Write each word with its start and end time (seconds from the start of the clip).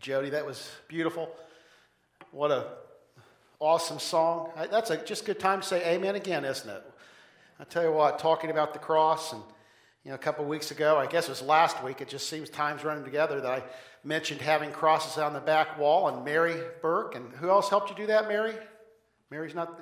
Jody, 0.00 0.30
that 0.30 0.46
was 0.46 0.70
beautiful. 0.86 1.28
What 2.30 2.50
a 2.50 2.66
awesome 3.58 3.98
song. 3.98 4.50
That's 4.70 4.90
a 4.90 4.96
just 4.96 5.24
good 5.24 5.40
time 5.40 5.60
to 5.60 5.66
say 5.66 5.94
amen 5.94 6.14
again, 6.14 6.44
isn't 6.44 6.68
it? 6.68 6.82
I 7.58 7.64
tell 7.64 7.82
you 7.82 7.92
what, 7.92 8.18
talking 8.18 8.50
about 8.50 8.72
the 8.72 8.78
cross 8.78 9.32
and 9.32 9.42
you 10.04 10.10
know, 10.10 10.14
a 10.14 10.18
couple 10.18 10.44
weeks 10.44 10.70
ago, 10.70 10.96
I 10.96 11.06
guess 11.06 11.24
it 11.24 11.30
was 11.30 11.42
last 11.42 11.82
week, 11.82 12.00
it 12.00 12.08
just 12.08 12.28
seems 12.28 12.48
time's 12.48 12.84
running 12.84 13.04
together 13.04 13.40
that 13.40 13.50
I 13.50 13.62
mentioned 14.04 14.40
having 14.40 14.70
crosses 14.70 15.18
on 15.18 15.32
the 15.32 15.40
back 15.40 15.78
wall 15.78 16.08
and 16.08 16.24
Mary 16.24 16.60
Burke. 16.80 17.16
And 17.16 17.32
who 17.32 17.50
else 17.50 17.68
helped 17.68 17.90
you 17.90 17.96
do 17.96 18.06
that, 18.06 18.28
Mary? 18.28 18.54
Mary's 19.30 19.54
not. 19.54 19.78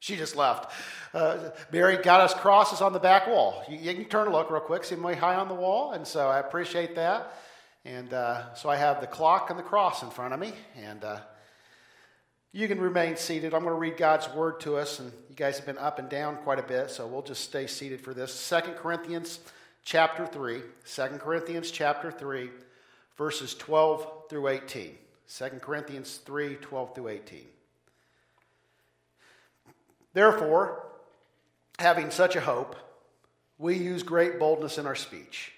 She 0.00 0.16
just 0.16 0.36
left. 0.36 0.72
Uh, 1.14 1.50
Mary 1.72 1.96
got 1.96 2.20
us 2.20 2.34
crosses 2.34 2.80
on 2.82 2.92
the 2.92 2.98
back 2.98 3.26
wall. 3.26 3.64
You, 3.70 3.78
you, 3.78 3.94
can 3.94 4.04
turn 4.06 4.26
a 4.26 4.30
look 4.30 4.50
real 4.50 4.60
quick, 4.60 4.84
see 4.84 4.96
them 4.96 5.04
way 5.04 5.14
high 5.14 5.36
on 5.36 5.48
the 5.48 5.54
wall, 5.54 5.92
and 5.92 6.06
so 6.06 6.28
I 6.28 6.40
appreciate 6.40 6.96
that. 6.96 7.32
And 7.84 8.14
uh, 8.14 8.54
so 8.54 8.70
I 8.70 8.76
have 8.76 9.00
the 9.00 9.06
clock 9.06 9.50
and 9.50 9.58
the 9.58 9.62
cross 9.62 10.02
in 10.02 10.10
front 10.10 10.32
of 10.32 10.40
me, 10.40 10.52
and 10.74 11.04
uh, 11.04 11.18
you 12.52 12.66
can 12.66 12.80
remain 12.80 13.16
seated. 13.16 13.52
I'm 13.52 13.62
going 13.62 13.74
to 13.74 13.78
read 13.78 13.98
God's 13.98 14.28
word 14.30 14.60
to 14.60 14.76
us, 14.76 15.00
and 15.00 15.12
you 15.28 15.36
guys 15.36 15.58
have 15.58 15.66
been 15.66 15.76
up 15.76 15.98
and 15.98 16.08
down 16.08 16.36
quite 16.36 16.58
a 16.58 16.62
bit, 16.62 16.90
so 16.90 17.06
we'll 17.06 17.22
just 17.22 17.44
stay 17.44 17.66
seated 17.66 18.00
for 18.00 18.14
this. 18.14 18.32
Second 18.32 18.76
Corinthians 18.76 19.40
chapter 19.84 20.24
3. 20.24 20.62
2 20.86 21.02
Corinthians 21.18 21.70
chapter 21.70 22.10
3, 22.10 22.48
verses 23.18 23.54
12 23.54 24.30
through 24.30 24.48
18. 24.48 24.96
2 25.36 25.44
Corinthians 25.60 26.16
3, 26.24 26.54
12 26.56 26.94
through 26.94 27.08
18. 27.08 27.40
Therefore, 30.14 30.86
having 31.78 32.10
such 32.10 32.34
a 32.36 32.40
hope, 32.40 32.76
we 33.58 33.76
use 33.76 34.02
great 34.02 34.38
boldness 34.38 34.78
in 34.78 34.86
our 34.86 34.94
speech 34.94 35.53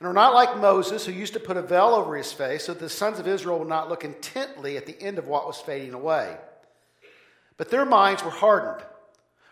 and 0.00 0.08
are 0.08 0.14
not 0.14 0.34
like 0.34 0.56
Moses, 0.56 1.04
who 1.04 1.12
used 1.12 1.34
to 1.34 1.40
put 1.40 1.58
a 1.58 1.62
veil 1.62 1.94
over 1.94 2.16
his 2.16 2.32
face 2.32 2.64
so 2.64 2.72
that 2.72 2.80
the 2.80 2.88
sons 2.88 3.18
of 3.18 3.28
Israel 3.28 3.58
would 3.58 3.68
not 3.68 3.90
look 3.90 4.02
intently 4.02 4.78
at 4.78 4.86
the 4.86 5.00
end 5.00 5.18
of 5.18 5.28
what 5.28 5.46
was 5.46 5.60
fading 5.60 5.92
away. 5.92 6.36
But 7.58 7.70
their 7.70 7.84
minds 7.84 8.24
were 8.24 8.30
hardened. 8.30 8.82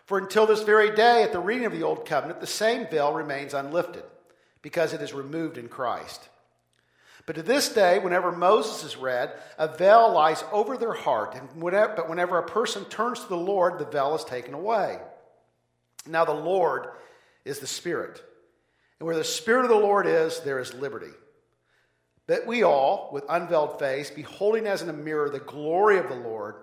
For 0.05 0.17
until 0.17 0.47
this 0.47 0.63
very 0.63 0.95
day, 0.95 1.21
at 1.21 1.31
the 1.31 1.39
reading 1.39 1.67
of 1.67 1.71
the 1.71 1.83
Old 1.83 2.03
Covenant, 2.03 2.41
the 2.41 2.47
same 2.47 2.87
veil 2.87 3.13
remains 3.13 3.53
unlifted, 3.53 4.01
because 4.63 4.91
it 4.91 5.03
is 5.03 5.13
removed 5.13 5.59
in 5.59 5.69
Christ. 5.69 6.27
But 7.27 7.35
to 7.35 7.43
this 7.43 7.69
day, 7.69 7.99
whenever 7.99 8.31
Moses 8.31 8.83
is 8.83 8.97
read, 8.97 9.31
a 9.59 9.67
veil 9.67 10.11
lies 10.11 10.43
over 10.51 10.77
their 10.77 10.93
heart. 10.93 11.35
And 11.35 11.61
whenever, 11.61 11.93
but 11.95 12.09
whenever 12.09 12.39
a 12.39 12.43
person 12.47 12.85
turns 12.85 13.19
to 13.19 13.29
the 13.29 13.37
Lord, 13.37 13.77
the 13.77 13.85
veil 13.85 14.15
is 14.15 14.23
taken 14.23 14.55
away. 14.55 14.97
Now, 16.07 16.25
the 16.25 16.31
Lord 16.31 16.87
is 17.45 17.59
the 17.59 17.67
Spirit. 17.67 18.23
And 18.99 19.07
where 19.07 19.15
the 19.15 19.23
Spirit 19.23 19.63
of 19.63 19.69
the 19.69 19.75
Lord 19.75 20.07
is, 20.07 20.39
there 20.41 20.59
is 20.59 20.73
liberty. 20.73 21.13
That 22.27 22.45
we 22.45 22.63
all, 22.63 23.09
with 23.11 23.23
unveiled 23.29 23.79
face, 23.79 24.11
beholding 24.11 24.67
as 24.67 24.81
in 24.81 24.89
a 24.89 24.93
mirror 24.93 25.29
the 25.29 25.39
glory 25.39 25.97
of 25.97 26.09
the 26.09 26.15
Lord, 26.15 26.55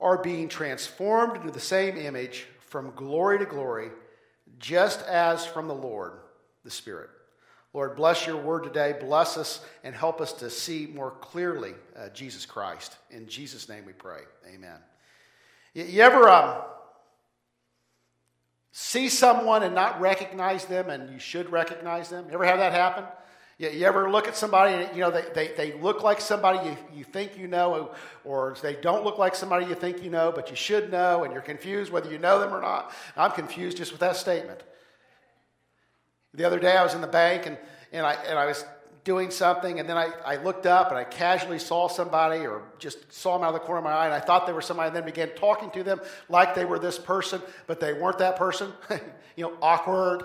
are 0.00 0.22
being 0.22 0.48
transformed 0.48 1.36
into 1.36 1.50
the 1.50 1.60
same 1.60 1.96
image 1.96 2.46
from 2.60 2.92
glory 2.94 3.38
to 3.38 3.44
glory, 3.44 3.90
just 4.58 5.02
as 5.02 5.44
from 5.44 5.68
the 5.68 5.74
Lord, 5.74 6.12
the 6.64 6.70
Spirit. 6.70 7.10
Lord, 7.74 7.96
bless 7.96 8.26
your 8.26 8.38
word 8.38 8.64
today. 8.64 8.94
Bless 8.98 9.36
us 9.36 9.60
and 9.84 9.94
help 9.94 10.20
us 10.22 10.32
to 10.34 10.48
see 10.48 10.86
more 10.86 11.10
clearly 11.10 11.74
uh, 11.94 12.08
Jesus 12.10 12.46
Christ. 12.46 12.96
In 13.10 13.28
Jesus' 13.28 13.68
name 13.68 13.84
we 13.84 13.92
pray. 13.92 14.20
Amen. 14.48 14.78
You, 15.74 15.84
you 15.84 16.02
ever. 16.02 16.26
Um, 16.28 16.62
see 18.78 19.08
someone 19.08 19.62
and 19.62 19.74
not 19.74 19.98
recognize 20.02 20.66
them 20.66 20.90
and 20.90 21.10
you 21.10 21.18
should 21.18 21.50
recognize 21.50 22.10
them? 22.10 22.26
You 22.28 22.34
ever 22.34 22.44
have 22.44 22.58
that 22.58 22.72
happen? 22.74 23.04
You, 23.56 23.70
you 23.70 23.86
ever 23.86 24.10
look 24.10 24.28
at 24.28 24.36
somebody 24.36 24.74
and 24.74 24.94
you 24.94 25.00
know 25.00 25.10
they, 25.10 25.24
they, 25.34 25.48
they 25.56 25.80
look 25.80 26.02
like 26.02 26.20
somebody 26.20 26.68
you, 26.68 26.76
you 26.94 27.02
think 27.02 27.38
you 27.38 27.48
know, 27.48 27.94
or 28.22 28.54
they 28.60 28.76
don't 28.76 29.02
look 29.02 29.16
like 29.16 29.34
somebody 29.34 29.64
you 29.64 29.74
think 29.74 30.04
you 30.04 30.10
know, 30.10 30.30
but 30.30 30.50
you 30.50 30.56
should 30.56 30.92
know, 30.92 31.24
and 31.24 31.32
you're 31.32 31.40
confused 31.40 31.90
whether 31.90 32.10
you 32.12 32.18
know 32.18 32.38
them 32.38 32.52
or 32.52 32.60
not? 32.60 32.92
I'm 33.16 33.30
confused 33.30 33.78
just 33.78 33.92
with 33.92 34.00
that 34.00 34.14
statement. 34.14 34.62
The 36.34 36.44
other 36.44 36.58
day 36.58 36.76
I 36.76 36.84
was 36.84 36.92
in 36.92 37.00
the 37.00 37.06
bank 37.06 37.46
and, 37.46 37.56
and, 37.92 38.04
I, 38.04 38.12
and 38.12 38.38
I 38.38 38.44
was 38.44 38.62
doing 39.06 39.30
something, 39.30 39.78
and 39.78 39.88
then 39.88 39.96
I, 39.96 40.10
I 40.24 40.36
looked 40.36 40.66
up 40.66 40.90
and 40.90 40.98
I 40.98 41.04
casually 41.04 41.60
saw 41.60 41.86
somebody 41.86 42.44
or 42.44 42.62
just 42.80 43.12
saw 43.12 43.38
them 43.38 43.44
out 43.44 43.54
of 43.54 43.60
the 43.60 43.64
corner 43.64 43.78
of 43.78 43.84
my 43.84 43.92
eye, 43.92 44.06
and 44.06 44.12
I 44.12 44.18
thought 44.18 44.48
they 44.48 44.52
were 44.52 44.60
somebody, 44.60 44.88
and 44.88 44.96
then 44.96 45.04
began 45.04 45.28
talking 45.30 45.70
to 45.70 45.84
them 45.84 46.00
like 46.28 46.56
they 46.56 46.64
were 46.64 46.80
this 46.80 46.98
person, 46.98 47.40
but 47.68 47.78
they 47.78 47.92
weren't 47.92 48.18
that 48.18 48.36
person. 48.36 48.72
you 49.36 49.44
know, 49.44 49.52
awkward. 49.62 50.24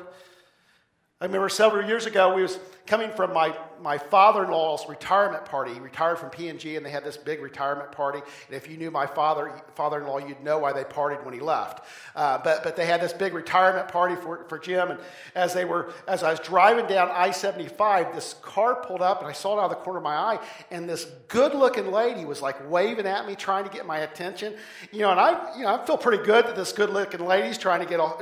I 1.22 1.26
remember 1.26 1.48
several 1.48 1.88
years 1.88 2.08
ago, 2.08 2.34
we 2.34 2.42
was 2.42 2.58
coming 2.88 3.12
from 3.12 3.34
my, 3.34 3.56
my 3.82 3.98
father-in-law's 3.98 4.88
retirement 4.88 5.46
party. 5.46 5.74
He 5.74 5.80
retired 5.80 6.20
from 6.20 6.30
P&G, 6.30 6.76
and 6.76 6.86
they 6.86 6.90
had 6.90 7.04
this 7.04 7.18
big 7.18 7.42
retirement 7.42 7.92
party. 7.92 8.20
And 8.48 8.56
if 8.56 8.70
you 8.70 8.78
knew 8.78 8.92
my 8.92 9.06
father, 9.06 9.52
father-in-law, 9.76 10.20
you'd 10.20 10.44
know 10.44 10.60
why 10.60 10.74
they 10.74 10.84
partied 10.84 11.24
when 11.24 11.34
he 11.34 11.40
left. 11.40 11.86
Uh, 12.16 12.40
but, 12.44 12.64
but 12.64 12.76
they 12.76 12.86
had 12.86 13.02
this 13.02 13.14
big 13.14 13.34
retirement 13.34 13.88
party 13.88 14.16
for, 14.16 14.46
for 14.48 14.60
Jim. 14.60 14.92
And 14.92 15.00
as 15.36 15.54
they 15.54 15.66
were, 15.66 15.92
as 16.08 16.24
I 16.24 16.32
was 16.32 16.40
driving 16.40 16.88
down 16.88 17.10
I-75, 17.12 18.14
this 18.14 18.36
car 18.42 18.76
pulled 18.76 19.02
up, 19.02 19.20
and 19.20 19.28
I 19.28 19.34
saw 19.34 19.58
it 19.58 19.62
out 19.62 19.72
of 19.72 19.78
the 19.78 19.84
corner 19.84 19.98
of 19.98 20.04
my 20.04 20.16
eye. 20.16 20.40
And 20.70 20.88
this 20.88 21.06
good-looking 21.28 21.92
lady 21.92 22.26
was 22.26 22.42
like 22.42 22.70
waving 22.70 23.08
at 23.08 23.28
me, 23.28 23.36
trying 23.36 23.64
to 23.64 23.70
get 23.70 23.86
my 23.86 24.00
attention. 24.00 24.54
You 24.92 25.02
know, 25.02 25.12
and 25.12 25.20
I, 25.20 25.58
you 25.58 25.64
know, 25.64 25.76
I 25.76 25.86
feel 25.86 25.98
pretty 25.98 26.24
good 26.24 26.46
that 26.46 26.56
this 26.56 26.72
good-looking 26.72 27.26
lady's 27.26 27.58
trying 27.58 27.82
to 27.82 27.86
get 27.86 28.00
all 28.00 28.22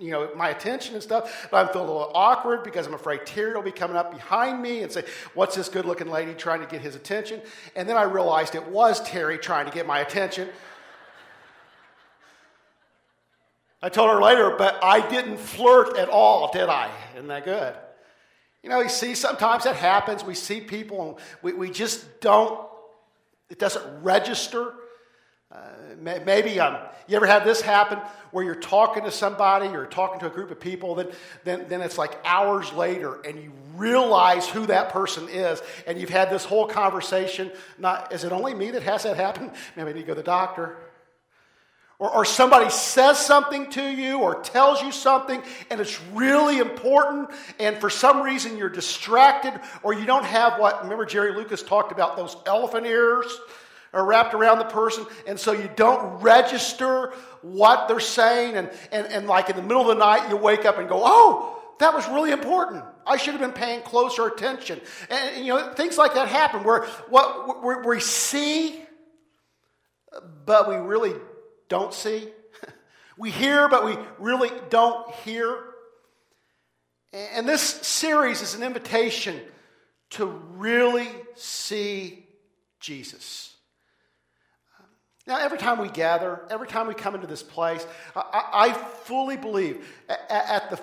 you 0.00 0.10
know, 0.10 0.30
my 0.34 0.48
attention 0.48 0.94
and 0.94 1.02
stuff, 1.02 1.48
but 1.50 1.58
I'm 1.58 1.72
feeling 1.72 1.88
a 1.88 1.92
little 1.92 2.12
awkward 2.14 2.64
because 2.64 2.86
I'm 2.86 2.94
afraid 2.94 3.26
Terry 3.26 3.54
will 3.54 3.62
be 3.62 3.70
coming 3.70 3.96
up 3.96 4.10
behind 4.10 4.62
me 4.62 4.82
and 4.82 4.90
say, 4.90 4.99
What's 5.34 5.56
this 5.56 5.68
good 5.68 5.84
looking 5.84 6.08
lady 6.08 6.34
trying 6.34 6.60
to 6.60 6.66
get 6.66 6.80
his 6.80 6.94
attention? 6.94 7.40
And 7.76 7.88
then 7.88 7.96
I 7.96 8.02
realized 8.02 8.54
it 8.54 8.66
was 8.68 9.00
Terry 9.02 9.38
trying 9.38 9.66
to 9.66 9.72
get 9.72 9.86
my 9.86 10.00
attention. 10.00 10.48
I 13.82 13.88
told 13.88 14.10
her 14.10 14.20
later, 14.20 14.54
but 14.58 14.78
I 14.82 15.08
didn't 15.08 15.38
flirt 15.38 15.96
at 15.96 16.08
all, 16.08 16.50
did 16.52 16.68
I? 16.68 16.90
Isn't 17.14 17.28
that 17.28 17.44
good? 17.44 17.74
You 18.62 18.68
know, 18.68 18.80
you 18.80 18.90
see, 18.90 19.14
sometimes 19.14 19.64
that 19.64 19.76
happens. 19.76 20.22
We 20.22 20.34
see 20.34 20.60
people 20.60 21.08
and 21.08 21.16
we, 21.42 21.52
we 21.54 21.70
just 21.70 22.20
don't, 22.20 22.68
it 23.48 23.58
doesn't 23.58 24.02
register. 24.02 24.74
Uh, 25.52 25.58
maybe 26.24 26.60
um, 26.60 26.78
you 27.08 27.16
ever 27.16 27.26
had 27.26 27.44
this 27.44 27.60
happen 27.60 27.98
where 28.30 28.44
you're 28.44 28.54
talking 28.54 29.02
to 29.02 29.10
somebody, 29.10 29.66
you're 29.66 29.84
talking 29.84 30.20
to 30.20 30.26
a 30.26 30.30
group 30.30 30.52
of 30.52 30.60
people, 30.60 30.94
then, 30.94 31.08
then, 31.42 31.66
then 31.68 31.80
it's 31.80 31.98
like 31.98 32.16
hours 32.24 32.72
later 32.72 33.20
and 33.22 33.36
you 33.42 33.52
realize 33.74 34.48
who 34.48 34.66
that 34.66 34.90
person 34.90 35.28
is, 35.28 35.60
and 35.88 35.98
you've 35.98 36.10
had 36.10 36.30
this 36.30 36.44
whole 36.44 36.66
conversation. 36.66 37.50
Not, 37.78 38.12
is 38.12 38.22
it 38.22 38.30
only 38.30 38.54
me 38.54 38.70
that 38.70 38.84
has 38.84 39.02
that 39.02 39.16
happen? 39.16 39.50
Maybe 39.74 39.90
I 39.90 39.92
need 39.92 40.00
to 40.02 40.06
go 40.06 40.14
to 40.14 40.20
the 40.20 40.22
doctor. 40.22 40.76
Or, 41.98 42.10
or 42.10 42.24
somebody 42.24 42.70
says 42.70 43.18
something 43.18 43.70
to 43.70 43.82
you 43.82 44.20
or 44.20 44.42
tells 44.42 44.80
you 44.82 44.92
something 44.92 45.42
and 45.68 45.80
it's 45.80 46.00
really 46.12 46.58
important, 46.58 47.28
and 47.58 47.76
for 47.78 47.90
some 47.90 48.22
reason 48.22 48.56
you're 48.56 48.68
distracted 48.68 49.58
or 49.82 49.94
you 49.94 50.06
don't 50.06 50.24
have 50.24 50.60
what, 50.60 50.84
remember 50.84 51.06
Jerry 51.06 51.34
Lucas 51.34 51.64
talked 51.64 51.90
about 51.90 52.16
those 52.16 52.36
elephant 52.46 52.86
ears? 52.86 53.26
Are 53.92 54.04
wrapped 54.04 54.34
around 54.34 54.58
the 54.58 54.64
person, 54.64 55.04
and 55.26 55.38
so 55.38 55.52
you 55.52 55.68
don't 55.76 56.20
register 56.20 57.12
what 57.42 57.88
they're 57.88 58.00
saying, 58.00 58.56
and, 58.56 58.70
and, 58.92 59.06
and 59.08 59.26
like 59.26 59.50
in 59.50 59.56
the 59.56 59.62
middle 59.62 59.82
of 59.82 59.88
the 59.88 59.94
night, 59.94 60.28
you 60.28 60.36
wake 60.36 60.64
up 60.64 60.78
and 60.78 60.88
go, 60.88 61.02
oh, 61.04 61.60
that 61.80 61.94
was 61.94 62.06
really 62.08 62.30
important. 62.30 62.84
I 63.06 63.16
should 63.16 63.32
have 63.32 63.40
been 63.40 63.52
paying 63.52 63.82
closer 63.82 64.26
attention. 64.26 64.80
And, 65.08 65.36
and 65.36 65.46
you 65.46 65.54
know, 65.54 65.72
things 65.72 65.98
like 65.98 66.14
that 66.14 66.28
happen 66.28 66.62
where 66.62 66.84
what 67.08 67.64
where 67.64 67.82
we 67.82 68.00
see, 68.00 68.80
but 70.44 70.68
we 70.68 70.76
really 70.76 71.14
don't 71.68 71.92
see. 71.92 72.28
we 73.18 73.30
hear, 73.30 73.68
but 73.68 73.84
we 73.84 73.96
really 74.18 74.50
don't 74.68 75.10
hear. 75.16 75.56
And 77.12 77.48
this 77.48 77.62
series 77.62 78.42
is 78.42 78.54
an 78.54 78.62
invitation 78.62 79.40
to 80.10 80.26
really 80.26 81.08
see 81.34 82.26
Jesus. 82.78 83.56
Now, 85.26 85.38
every 85.38 85.58
time 85.58 85.78
we 85.78 85.88
gather, 85.88 86.40
every 86.50 86.66
time 86.66 86.86
we 86.86 86.94
come 86.94 87.14
into 87.14 87.26
this 87.26 87.42
place, 87.42 87.86
I, 88.16 88.44
I 88.52 88.72
fully 88.72 89.36
believe 89.36 89.86
at, 90.08 90.20
at, 90.30 90.70
the, 90.70 90.80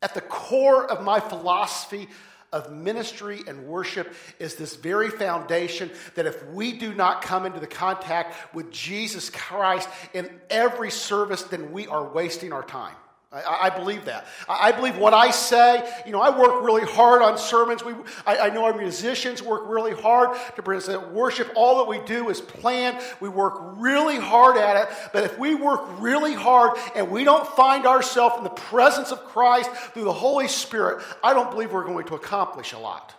at 0.00 0.14
the 0.14 0.20
core 0.20 0.84
of 0.88 1.04
my 1.04 1.20
philosophy 1.20 2.08
of 2.52 2.72
ministry 2.72 3.42
and 3.46 3.66
worship 3.66 4.14
is 4.38 4.54
this 4.54 4.76
very 4.76 5.10
foundation 5.10 5.90
that 6.14 6.26
if 6.26 6.46
we 6.48 6.72
do 6.72 6.94
not 6.94 7.20
come 7.20 7.44
into 7.44 7.60
the 7.60 7.66
contact 7.66 8.54
with 8.54 8.70
Jesus 8.70 9.28
Christ 9.28 9.88
in 10.14 10.30
every 10.48 10.90
service, 10.90 11.42
then 11.42 11.72
we 11.72 11.86
are 11.88 12.04
wasting 12.04 12.52
our 12.52 12.62
time. 12.62 12.94
I, 13.32 13.66
I, 13.66 13.70
believe 13.70 14.04
that. 14.04 14.24
I, 14.48 14.70
believe 14.70 14.98
what 14.98 15.12
I 15.12 15.32
say. 15.32 15.84
You 16.06 16.12
know, 16.12 16.20
I 16.20 16.30
work 16.30 16.62
really 16.62 16.84
hard 16.86 17.22
on 17.22 17.36
sermons. 17.36 17.84
We, 17.84 17.92
I, 18.24 18.38
I, 18.38 18.50
know 18.50 18.64
our 18.64 18.76
musicians 18.76 19.42
work 19.42 19.64
really 19.66 20.00
hard 20.00 20.38
to 20.54 20.62
present 20.62 21.10
worship. 21.10 21.50
All 21.56 21.78
that 21.78 21.88
we 21.88 21.98
do 22.06 22.30
is 22.30 22.40
plan. 22.40 23.02
We 23.18 23.28
work 23.28 23.58
really 23.78 24.16
hard 24.16 24.56
at 24.56 24.76
it. 24.76 24.96
But 25.12 25.24
if 25.24 25.36
we 25.40 25.56
work 25.56 25.82
really 25.98 26.34
hard 26.34 26.78
and 26.94 27.10
we 27.10 27.24
don't 27.24 27.46
find 27.48 27.84
ourselves 27.84 28.36
in 28.38 28.44
the 28.44 28.50
presence 28.50 29.10
of 29.10 29.24
Christ 29.24 29.70
through 29.92 30.04
the 30.04 30.12
Holy 30.12 30.46
Spirit, 30.46 31.02
I 31.24 31.34
don't 31.34 31.50
believe 31.50 31.72
we're 31.72 31.84
going 31.84 32.06
to 32.06 32.14
accomplish 32.14 32.74
a 32.74 32.78
lot. 32.78 33.15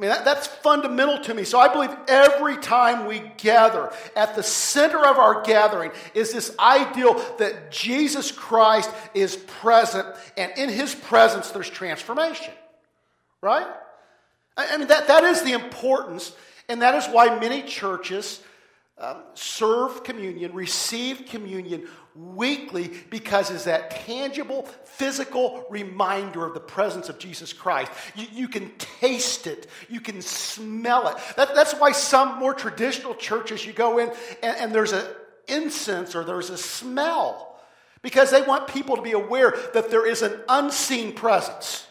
I 0.00 0.02
mean, 0.02 0.12
that, 0.12 0.24
that's 0.24 0.46
fundamental 0.46 1.18
to 1.24 1.34
me. 1.34 1.44
So 1.44 1.60
I 1.60 1.70
believe 1.70 1.94
every 2.08 2.56
time 2.56 3.04
we 3.04 3.20
gather, 3.36 3.92
at 4.16 4.34
the 4.34 4.42
center 4.42 4.96
of 4.96 5.18
our 5.18 5.42
gathering 5.42 5.90
is 6.14 6.32
this 6.32 6.56
ideal 6.58 7.22
that 7.36 7.70
Jesus 7.70 8.32
Christ 8.32 8.90
is 9.12 9.36
present, 9.36 10.08
and 10.38 10.52
in 10.56 10.70
his 10.70 10.94
presence, 10.94 11.50
there's 11.50 11.68
transformation. 11.68 12.54
Right? 13.42 13.66
I, 14.56 14.78
mean, 14.78 14.88
that, 14.88 15.06
that 15.08 15.24
is 15.24 15.42
the 15.42 15.52
importance, 15.52 16.32
and 16.70 16.80
that 16.80 16.94
is 16.94 17.06
why 17.06 17.38
many 17.38 17.60
churches 17.62 18.40
um, 19.00 19.22
serve 19.32 20.04
communion, 20.04 20.52
receive 20.52 21.24
communion 21.26 21.88
weekly 22.14 22.90
because 23.08 23.50
it's 23.50 23.64
that 23.64 23.90
tangible, 23.90 24.62
physical 24.84 25.64
reminder 25.70 26.44
of 26.44 26.52
the 26.52 26.60
presence 26.60 27.08
of 27.08 27.18
Jesus 27.18 27.52
Christ. 27.54 27.90
You, 28.14 28.26
you 28.32 28.48
can 28.48 28.70
taste 28.76 29.46
it, 29.46 29.68
you 29.88 30.00
can 30.00 30.20
smell 30.20 31.08
it. 31.08 31.16
That, 31.36 31.54
that's 31.54 31.72
why 31.74 31.92
some 31.92 32.38
more 32.38 32.52
traditional 32.52 33.14
churches, 33.14 33.64
you 33.64 33.72
go 33.72 33.98
in 33.98 34.10
and, 34.42 34.56
and 34.58 34.74
there's 34.74 34.92
an 34.92 35.06
incense 35.48 36.14
or 36.14 36.22
there's 36.22 36.50
a 36.50 36.58
smell 36.58 37.58
because 38.02 38.30
they 38.30 38.42
want 38.42 38.68
people 38.68 38.96
to 38.96 39.02
be 39.02 39.12
aware 39.12 39.54
that 39.72 39.90
there 39.90 40.06
is 40.06 40.20
an 40.20 40.38
unseen 40.48 41.14
presence. 41.14 41.86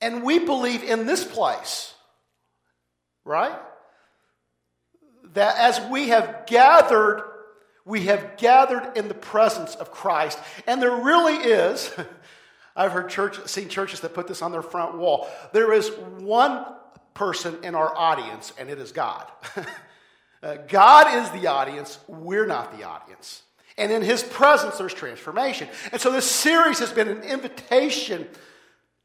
And 0.00 0.22
we 0.22 0.38
believe 0.38 0.84
in 0.84 1.06
this 1.06 1.24
place, 1.24 1.92
right? 3.24 3.58
That 5.34 5.56
as 5.58 5.80
we 5.90 6.08
have 6.08 6.44
gathered, 6.46 7.22
we 7.84 8.02
have 8.06 8.36
gathered 8.36 8.96
in 8.96 9.08
the 9.08 9.14
presence 9.14 9.74
of 9.74 9.90
Christ. 9.90 10.38
And 10.66 10.80
there 10.80 10.96
really 10.96 11.34
is, 11.34 11.92
I've 12.76 12.92
heard 12.92 13.10
church, 13.10 13.46
seen 13.46 13.68
churches 13.68 14.00
that 14.00 14.14
put 14.14 14.26
this 14.26 14.42
on 14.42 14.52
their 14.52 14.62
front 14.62 14.96
wall. 14.96 15.28
There 15.52 15.72
is 15.72 15.90
one 16.18 16.64
person 17.12 17.58
in 17.62 17.74
our 17.74 17.96
audience, 17.96 18.52
and 18.58 18.70
it 18.70 18.78
is 18.78 18.92
God. 18.92 19.30
uh, 20.42 20.56
God 20.68 21.22
is 21.22 21.30
the 21.40 21.48
audience, 21.48 21.98
we're 22.08 22.46
not 22.46 22.76
the 22.76 22.84
audience. 22.84 23.42
And 23.76 23.90
in 23.90 24.02
his 24.02 24.22
presence, 24.22 24.78
there's 24.78 24.94
transformation. 24.94 25.68
And 25.90 26.00
so 26.00 26.10
this 26.10 26.30
series 26.30 26.78
has 26.78 26.92
been 26.92 27.08
an 27.08 27.22
invitation 27.22 28.26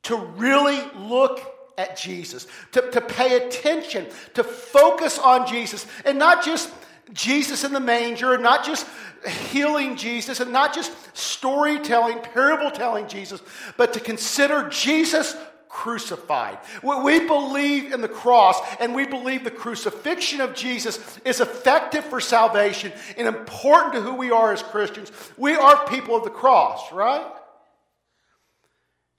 to 0.03 0.15
really 0.15 0.79
look 0.95 1.58
at 1.77 1.97
Jesus, 1.97 2.47
to, 2.73 2.89
to 2.91 3.01
pay 3.01 3.37
attention, 3.37 4.05
to 4.33 4.43
focus 4.43 5.17
on 5.17 5.47
Jesus, 5.47 5.85
and 6.05 6.19
not 6.19 6.43
just 6.43 6.71
Jesus 7.13 7.63
in 7.63 7.73
the 7.73 7.79
manger, 7.79 8.33
and 8.33 8.43
not 8.43 8.65
just 8.65 8.85
healing 9.27 9.95
Jesus, 9.95 10.39
and 10.39 10.51
not 10.51 10.73
just 10.73 10.91
storytelling, 11.17 12.19
parable 12.19 12.71
telling 12.71 13.07
Jesus, 13.07 13.41
but 13.77 13.93
to 13.93 13.99
consider 13.99 14.69
Jesus 14.69 15.35
crucified. 15.69 16.57
We 16.83 17.25
believe 17.27 17.93
in 17.93 18.01
the 18.01 18.09
cross 18.09 18.59
and 18.79 18.95
we 18.95 19.05
believe 19.05 19.43
the 19.43 19.51
crucifixion 19.51 20.41
of 20.41 20.55
Jesus 20.55 21.19
is 21.23 21.39
effective 21.39 22.03
for 22.05 22.19
salvation 22.19 22.91
and 23.17 23.27
important 23.27 23.93
to 23.93 24.01
who 24.01 24.15
we 24.15 24.31
are 24.31 24.51
as 24.51 24.63
Christians. 24.63 25.11
We 25.37 25.53
are 25.53 25.87
people 25.87 26.15
of 26.15 26.23
the 26.23 26.31
cross, 26.31 26.91
right? 26.91 27.25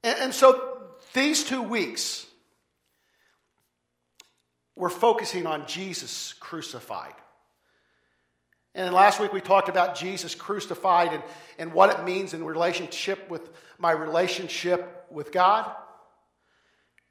And, 0.02 0.34
so 0.34 0.78
these 1.12 1.44
two 1.44 1.62
weeks, 1.62 2.26
we're 4.80 4.88
focusing 4.88 5.46
on 5.46 5.66
Jesus 5.66 6.32
crucified. 6.40 7.12
And 8.74 8.94
last 8.94 9.20
week 9.20 9.30
we 9.30 9.42
talked 9.42 9.68
about 9.68 9.94
Jesus 9.94 10.34
crucified 10.34 11.12
and, 11.12 11.22
and 11.58 11.74
what 11.74 11.90
it 11.90 12.02
means 12.04 12.32
in 12.32 12.42
relationship 12.42 13.28
with 13.28 13.50
my 13.78 13.90
relationship 13.90 15.04
with 15.10 15.32
God. 15.32 15.70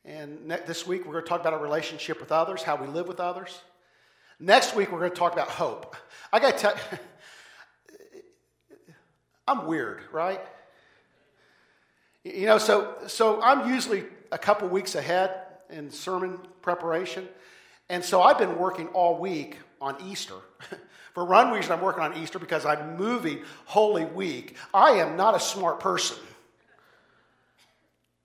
And 0.03 0.49
this 0.65 0.87
week 0.87 1.05
we're 1.05 1.11
going 1.11 1.25
to 1.25 1.29
talk 1.29 1.41
about 1.41 1.53
our 1.53 1.61
relationship 1.61 2.19
with 2.19 2.31
others, 2.31 2.63
how 2.63 2.75
we 2.75 2.87
live 2.87 3.07
with 3.07 3.19
others. 3.19 3.61
Next 4.39 4.75
week 4.75 4.91
we're 4.91 4.99
going 4.99 5.11
to 5.11 5.17
talk 5.17 5.33
about 5.33 5.49
hope. 5.49 5.95
I 6.33 6.39
got 6.39 6.57
to 6.57 6.59
tell 6.59 6.75
I'm 9.47 9.67
weird, 9.67 10.01
right? 10.11 10.41
You 12.23 12.47
know, 12.47 12.57
so 12.57 12.95
so 13.05 13.39
I'm 13.43 13.71
usually 13.71 14.05
a 14.31 14.39
couple 14.39 14.67
weeks 14.69 14.95
ahead 14.95 15.35
in 15.69 15.91
sermon 15.91 16.39
preparation. 16.63 17.27
And 17.89 18.03
so 18.03 18.21
I've 18.21 18.37
been 18.37 18.57
working 18.57 18.87
all 18.89 19.17
week 19.19 19.57
on 19.81 19.95
Easter. 20.07 20.35
For 21.13 21.25
one 21.25 21.51
reason, 21.51 21.71
I'm 21.71 21.81
working 21.81 22.03
on 22.03 22.17
Easter 22.17 22.37
because 22.37 22.65
I'm 22.65 22.97
moving 22.97 23.41
Holy 23.65 24.05
Week. 24.05 24.55
I 24.73 24.91
am 24.91 25.17
not 25.17 25.35
a 25.35 25.39
smart 25.39 25.79
person. 25.79 26.17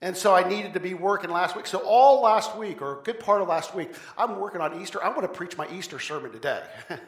And 0.01 0.15
so 0.15 0.35
I 0.35 0.47
needed 0.47 0.75
to 0.75 0.79
be 0.79 0.93
working 0.93 1.31
last 1.31 1.55
week. 1.55 1.65
So, 1.65 1.79
all 1.79 2.21
last 2.21 2.55
week, 2.55 2.81
or 2.81 2.99
a 2.99 3.03
good 3.03 3.19
part 3.19 3.41
of 3.41 3.47
last 3.47 3.73
week, 3.73 3.89
I'm 4.17 4.39
working 4.39 4.61
on 4.61 4.79
Easter. 4.81 5.03
I'm 5.03 5.15
going 5.15 5.27
to 5.27 5.33
preach 5.33 5.57
my 5.57 5.67
Easter 5.71 5.99
sermon 5.99 6.31
today. 6.31 6.61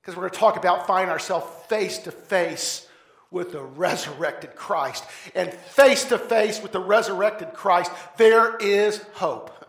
Because 0.00 0.16
we're 0.16 0.22
going 0.22 0.32
to 0.32 0.38
talk 0.38 0.56
about 0.56 0.86
finding 0.86 1.10
ourselves 1.10 1.46
face 1.66 1.98
to 1.98 2.10
face 2.10 2.86
with 3.30 3.52
the 3.52 3.62
resurrected 3.62 4.56
Christ. 4.56 5.04
And 5.34 5.52
face 5.52 6.04
to 6.06 6.18
face 6.18 6.62
with 6.62 6.72
the 6.72 6.80
resurrected 6.80 7.52
Christ, 7.52 7.92
there 8.16 8.56
is 8.56 9.02
hope. 9.12 9.59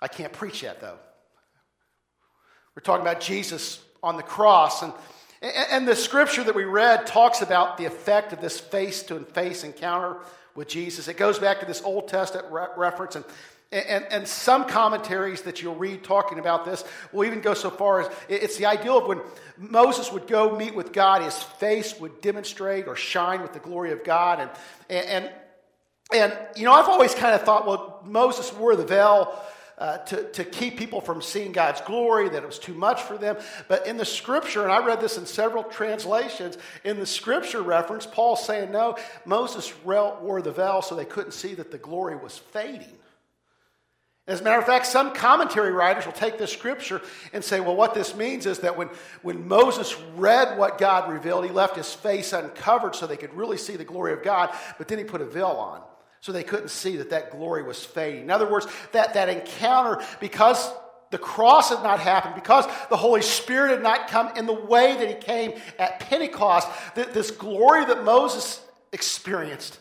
I 0.00 0.08
can't 0.08 0.32
preach 0.32 0.62
yet, 0.62 0.80
though. 0.80 0.98
We're 2.74 2.82
talking 2.82 3.02
about 3.06 3.20
Jesus 3.20 3.82
on 4.02 4.16
the 4.16 4.22
cross. 4.22 4.82
And, 4.82 4.92
and 5.42 5.88
the 5.88 5.96
scripture 5.96 6.44
that 6.44 6.54
we 6.54 6.64
read 6.64 7.06
talks 7.06 7.42
about 7.42 7.76
the 7.78 7.84
effect 7.84 8.32
of 8.32 8.40
this 8.40 8.60
face 8.60 9.02
to 9.04 9.20
face 9.20 9.64
encounter 9.64 10.16
with 10.54 10.68
Jesus. 10.68 11.08
It 11.08 11.16
goes 11.16 11.38
back 11.38 11.60
to 11.60 11.66
this 11.66 11.82
Old 11.82 12.08
Testament 12.08 12.46
re- 12.50 12.66
reference. 12.76 13.16
And, 13.16 13.24
and, 13.72 14.04
and 14.10 14.28
some 14.28 14.66
commentaries 14.66 15.42
that 15.42 15.62
you'll 15.62 15.76
read 15.76 16.02
talking 16.02 16.38
about 16.38 16.64
this 16.64 16.84
will 17.12 17.24
even 17.24 17.40
go 17.40 17.54
so 17.54 17.70
far 17.70 18.02
as 18.02 18.10
it's 18.28 18.56
the 18.56 18.66
ideal 18.66 18.98
of 18.98 19.06
when 19.06 19.20
Moses 19.56 20.10
would 20.12 20.26
go 20.26 20.56
meet 20.56 20.74
with 20.74 20.92
God, 20.92 21.22
his 21.22 21.40
face 21.40 21.98
would 22.00 22.20
demonstrate 22.20 22.88
or 22.88 22.96
shine 22.96 23.42
with 23.42 23.52
the 23.52 23.58
glory 23.60 23.92
of 23.92 24.04
God. 24.04 24.40
And, 24.40 24.50
and, 25.08 25.30
and 26.12 26.38
you 26.56 26.64
know, 26.64 26.72
I've 26.72 26.88
always 26.88 27.14
kind 27.14 27.34
of 27.34 27.42
thought, 27.42 27.66
well, 27.66 28.02
Moses 28.04 28.52
wore 28.52 28.74
the 28.74 28.84
veil 28.84 29.38
uh, 29.80 29.96
to, 29.98 30.22
to 30.30 30.44
keep 30.44 30.76
people 30.76 31.00
from 31.00 31.22
seeing 31.22 31.52
God's 31.52 31.80
glory, 31.80 32.28
that 32.28 32.42
it 32.42 32.46
was 32.46 32.58
too 32.58 32.74
much 32.74 33.00
for 33.02 33.16
them. 33.16 33.36
But 33.66 33.86
in 33.86 33.96
the 33.96 34.04
scripture, 34.04 34.62
and 34.62 34.70
I 34.70 34.84
read 34.84 35.00
this 35.00 35.16
in 35.16 35.24
several 35.24 35.64
translations, 35.64 36.58
in 36.84 37.00
the 37.00 37.06
scripture 37.06 37.62
reference, 37.62 38.06
Paul's 38.06 38.44
saying, 38.44 38.70
no, 38.70 38.98
Moses 39.24 39.72
wore 39.82 40.42
the 40.42 40.52
veil 40.52 40.82
so 40.82 40.94
they 40.94 41.06
couldn't 41.06 41.32
see 41.32 41.54
that 41.54 41.70
the 41.70 41.78
glory 41.78 42.14
was 42.14 42.36
fading. 42.36 42.98
As 44.26 44.42
a 44.42 44.44
matter 44.44 44.60
of 44.60 44.66
fact, 44.66 44.86
some 44.86 45.12
commentary 45.14 45.72
writers 45.72 46.04
will 46.04 46.12
take 46.12 46.38
this 46.38 46.52
scripture 46.52 47.00
and 47.32 47.42
say, 47.42 47.58
well, 47.58 47.74
what 47.74 47.94
this 47.94 48.14
means 48.14 48.44
is 48.44 48.58
that 48.60 48.76
when, 48.76 48.90
when 49.22 49.48
Moses 49.48 49.98
read 50.14 50.58
what 50.58 50.78
God 50.78 51.10
revealed, 51.10 51.46
he 51.46 51.50
left 51.50 51.74
his 51.74 51.92
face 51.92 52.32
uncovered 52.32 52.94
so 52.94 53.06
they 53.06 53.16
could 53.16 53.34
really 53.34 53.56
see 53.56 53.76
the 53.76 53.84
glory 53.84 54.12
of 54.12 54.22
God, 54.22 54.54
but 54.76 54.88
then 54.88 54.98
he 54.98 55.04
put 55.04 55.22
a 55.22 55.24
veil 55.24 55.46
on 55.46 55.82
so 56.20 56.32
they 56.32 56.42
couldn't 56.42 56.68
see 56.68 56.96
that 56.96 57.10
that 57.10 57.30
glory 57.30 57.62
was 57.62 57.84
fading. 57.84 58.22
In 58.24 58.30
other 58.30 58.50
words, 58.50 58.66
that, 58.92 59.14
that 59.14 59.28
encounter, 59.28 60.04
because 60.20 60.70
the 61.10 61.18
cross 61.18 61.70
had 61.70 61.82
not 61.82 61.98
happened, 61.98 62.34
because 62.34 62.66
the 62.88 62.96
Holy 62.96 63.22
Spirit 63.22 63.70
had 63.70 63.82
not 63.82 64.08
come 64.08 64.36
in 64.36 64.46
the 64.46 64.52
way 64.52 64.96
that 64.96 65.08
He 65.08 65.14
came 65.14 65.58
at 65.78 66.00
Pentecost, 66.00 66.68
that 66.94 67.14
this 67.14 67.30
glory 67.30 67.84
that 67.86 68.04
Moses 68.04 68.60
experienced, 68.92 69.78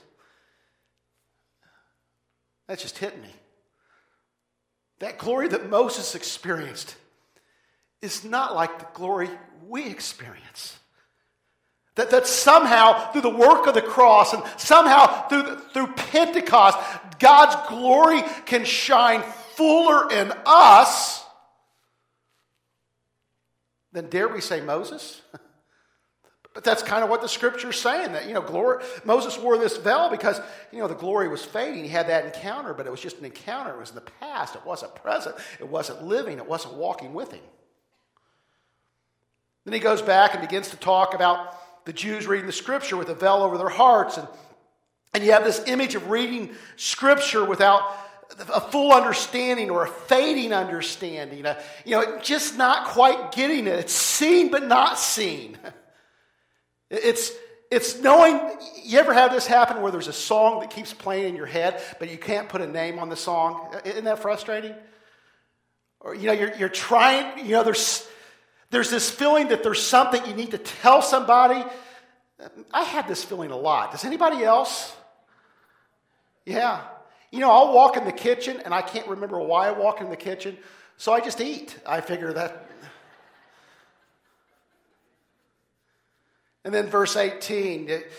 that 2.67 2.79
just 2.79 2.97
hit 2.97 3.21
me. 3.21 3.29
That 4.99 5.17
glory 5.17 5.47
that 5.49 5.69
Moses 5.69 6.15
experienced 6.15 6.95
is 8.01 8.23
not 8.23 8.55
like 8.55 8.79
the 8.79 8.87
glory 8.93 9.29
we 9.67 9.85
experience. 9.85 10.78
That, 11.99 12.11
that 12.11 12.27
somehow, 12.27 13.11
through 13.11 13.23
the 13.23 13.29
work 13.29 13.67
of 13.67 13.73
the 13.73 13.81
cross 13.81 14.31
and 14.33 14.41
somehow 14.55 15.27
through, 15.27 15.57
through 15.73 15.87
Pentecost, 15.87 16.77
God's 17.19 17.57
glory 17.67 18.21
can 18.45 18.63
shine 18.63 19.21
fuller 19.55 20.09
in 20.09 20.31
us 20.45 21.21
than, 23.91 24.09
dare 24.09 24.29
we 24.29 24.39
say, 24.39 24.61
Moses? 24.61 25.21
But 26.55 26.63
that's 26.63 26.81
kind 26.81 27.03
of 27.03 27.11
what 27.11 27.21
the 27.21 27.29
scripture's 27.29 27.79
saying 27.79 28.13
that, 28.13 28.27
you 28.27 28.33
know, 28.33 28.41
glory, 28.41 28.83
Moses 29.05 29.37
wore 29.37 29.57
this 29.57 29.77
veil 29.77 30.09
because, 30.09 30.41
you 30.71 30.79
know, 30.79 30.87
the 30.87 30.95
glory 30.95 31.27
was 31.27 31.45
fading. 31.45 31.83
He 31.83 31.89
had 31.89 32.09
that 32.09 32.25
encounter, 32.25 32.73
but 32.73 32.87
it 32.87 32.89
was 32.89 32.99
just 32.99 33.19
an 33.19 33.25
encounter. 33.25 33.75
It 33.75 33.79
was 33.79 33.89
in 33.89 33.95
the 33.95 34.09
past. 34.19 34.55
It 34.55 34.65
wasn't 34.65 34.95
present. 34.95 35.35
It 35.59 35.69
wasn't 35.69 36.03
living. 36.03 36.37
It 36.37 36.47
wasn't 36.47 36.73
walking 36.73 37.13
with 37.13 37.31
him. 37.31 37.43
Then 39.63 39.73
he 39.73 39.79
goes 39.79 40.01
back 40.01 40.33
and 40.33 40.41
begins 40.41 40.71
to 40.71 40.77
talk 40.77 41.13
about 41.13 41.58
the 41.85 41.93
Jews 41.93 42.27
reading 42.27 42.45
the 42.45 42.51
scripture 42.51 42.97
with 42.97 43.09
a 43.09 43.15
veil 43.15 43.43
over 43.43 43.57
their 43.57 43.69
hearts. 43.69 44.17
And, 44.17 44.27
and 45.13 45.23
you 45.23 45.31
have 45.31 45.43
this 45.43 45.63
image 45.67 45.95
of 45.95 46.09
reading 46.09 46.55
scripture 46.75 47.43
without 47.43 47.81
a 48.53 48.61
full 48.61 48.93
understanding 48.93 49.69
or 49.69 49.85
a 49.85 49.89
fading 49.89 50.53
understanding. 50.53 51.45
A, 51.45 51.57
you 51.85 51.91
know, 51.91 52.19
just 52.19 52.57
not 52.57 52.87
quite 52.87 53.31
getting 53.31 53.67
it. 53.67 53.79
It's 53.79 53.93
seen 53.93 54.51
but 54.51 54.65
not 54.67 54.97
seen. 54.97 55.57
It's, 56.91 57.31
it's 57.69 57.99
knowing, 57.99 58.57
you 58.83 58.97
ever 58.97 59.13
have 59.13 59.31
this 59.31 59.45
happen 59.45 59.83
where 59.83 59.91
there's 59.91 60.07
a 60.07 60.13
song 60.13 60.61
that 60.61 60.71
keeps 60.71 60.91
playing 60.91 61.29
in 61.29 61.35
your 61.35 61.45
head, 61.45 61.79
but 61.99 62.09
you 62.09 62.17
can't 62.17 62.49
put 62.49 62.61
a 62.61 62.67
name 62.67 62.97
on 62.97 63.09
the 63.09 63.15
song? 63.15 63.71
Isn't 63.85 64.05
that 64.05 64.17
frustrating? 64.17 64.73
Or, 65.99 66.15
you 66.15 66.25
know, 66.25 66.33
you're, 66.33 66.55
you're 66.55 66.67
trying, 66.67 67.45
you 67.45 67.51
know, 67.51 67.63
there's, 67.63 68.08
there's 68.69 68.89
this 68.89 69.09
feeling 69.09 69.49
that 69.49 69.63
there's 69.63 69.81
something 69.81 70.25
you 70.25 70.33
need 70.33 70.51
to 70.51 70.57
tell 70.57 71.01
somebody. 71.01 71.63
I 72.71 72.83
had 72.83 73.07
this 73.07 73.23
feeling 73.23 73.51
a 73.51 73.57
lot. 73.57 73.91
Does 73.91 74.05
anybody 74.05 74.43
else? 74.43 74.95
Yeah. 76.45 76.81
You 77.31 77.39
know, 77.39 77.51
I'll 77.51 77.73
walk 77.73 77.97
in 77.97 78.05
the 78.05 78.11
kitchen 78.11 78.61
and 78.63 78.73
I 78.73 78.81
can't 78.81 79.07
remember 79.07 79.39
why 79.39 79.67
I 79.67 79.71
walk 79.71 80.01
in 80.01 80.09
the 80.09 80.17
kitchen, 80.17 80.57
so 80.97 81.13
I 81.13 81.19
just 81.19 81.41
eat. 81.41 81.77
I 81.85 82.01
figure 82.01 82.33
that 82.33 82.69
And 86.69 86.73
then 86.73 86.87
verse 86.87 87.15
18, 87.15 87.89
it, 87.89 88.11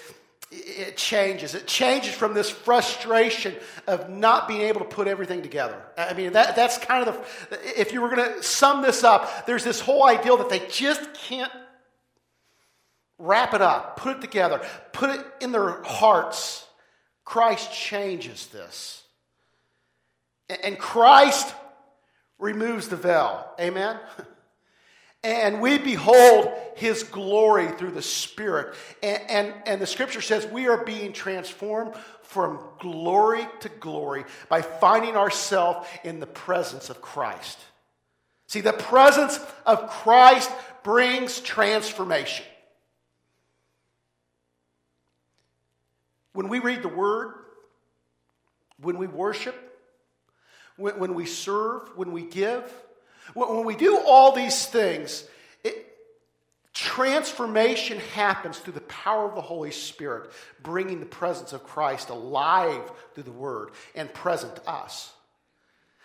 it, 0.51 0.97
changes. 0.97 1.55
It 1.55 1.67
changes 1.67 2.13
from 2.13 2.35
this 2.35 2.51
frustration 2.51 3.55
of 3.87 4.11
not 4.11 4.49
being 4.49 4.63
able 4.63 4.81
to 4.81 4.87
put 4.87 5.07
everything 5.07 5.43
together. 5.43 5.81
I 5.97 6.15
mean, 6.15 6.33
that, 6.33 6.57
that's 6.57 6.79
kind 6.79 7.07
of 7.07 7.47
the, 7.51 7.81
if 7.81 7.93
you 7.93 8.01
were 8.01 8.15
going 8.15 8.35
to 8.35 8.43
sum 8.43 8.83
this 8.83 9.05
up, 9.05 9.47
there's 9.47 9.65
this 9.65 9.81
whole 9.81 10.05
ideal 10.05 10.39
that 10.39 10.51
they 10.51 10.67
just 10.69 11.15
can't 11.15 11.53
wrap 13.19 13.55
it 13.55 13.63
up, 13.63 13.97
put 13.97 14.17
it 14.17 14.21
together, 14.21 14.61
put 14.93 15.11
it 15.11 15.25
in 15.41 15.53
their 15.53 15.83
hearts. 15.83 16.67
Christ 17.25 17.73
changes 17.73 18.47
this. 18.49 19.05
And 20.65 20.79
Christ 20.79 21.55
removes 22.39 22.89
the 22.89 22.97
veil. 22.97 23.47
Amen? 23.61 23.99
And 25.23 25.61
we 25.61 25.77
behold 25.77 26.51
his 26.77 27.03
glory 27.03 27.69
through 27.73 27.91
the 27.91 28.03
Spirit. 28.03 28.75
And, 29.03 29.23
and, 29.29 29.55
and, 29.67 29.81
the 29.81 29.87
scripture 29.87 30.23
says 30.23 30.47
we 30.47 30.67
are 30.69 30.83
being 30.83 31.13
transformed 31.13 31.95
from 32.23 32.59
glory 32.79 33.47
to 33.61 33.69
glory 33.69 34.25
by 34.49 34.63
finding 34.63 35.17
ourselves 35.17 35.87
in 36.05 36.21
the 36.21 36.27
presence 36.27 36.89
of 36.89 37.03
Christ. 37.03 37.59
See, 38.47 38.63
the 38.63 38.73
presence 38.73 39.39
of 39.67 39.91
Christ 39.91 40.51
brings 40.83 41.39
transformation. 41.41 42.47
When 46.33 46.49
we 46.49 46.61
read 46.61 46.83
the 46.83 46.89
Word, 46.89 47.35
when 48.81 48.97
we 48.97 49.07
worship, 49.07 49.55
when, 50.77 50.99
when 50.99 51.15
we 51.15 51.27
serve, 51.27 51.91
when 51.97 52.13
we 52.13 52.23
give, 52.23 52.73
when 53.35 53.65
we 53.65 53.77
do 53.77 53.99
all 53.99 54.33
these 54.33 54.67
things, 54.67 55.25
it, 55.65 55.87
transformation 56.73 57.99
happens 58.15 58.59
through 58.59 58.75
the 58.75 58.81
power 58.83 59.29
of 59.29 59.35
the 59.35 59.41
Holy 59.41 59.71
Spirit, 59.71 60.31
bringing 60.63 61.01
the 61.01 61.07
presence 61.07 61.53
of 61.53 61.65
Christ 61.65 62.11
alive 62.11 62.91
through 63.15 63.25
the 63.25 63.33
Word 63.33 63.71
and 63.95 64.13
present 64.13 64.57
to 64.57 64.69
us. 64.69 65.13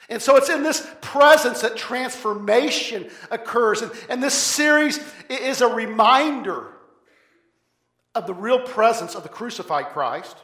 And 0.08 0.22
so 0.22 0.36
it's 0.36 0.50
in 0.50 0.62
this 0.62 0.88
presence 1.02 1.62
that 1.62 1.76
transformation 1.76 3.10
occurs. 3.32 3.82
And, 3.82 3.92
and 4.10 4.22
this 4.22 4.36
series 4.36 5.00
is 5.30 5.62
a 5.62 5.68
reminder 5.68 6.68
of 8.14 8.28
the 8.28 8.34
real 8.34 8.60
presence 8.60 9.16
of 9.16 9.24
the 9.24 9.30
crucified 9.30 9.88
Christ. 9.88 10.38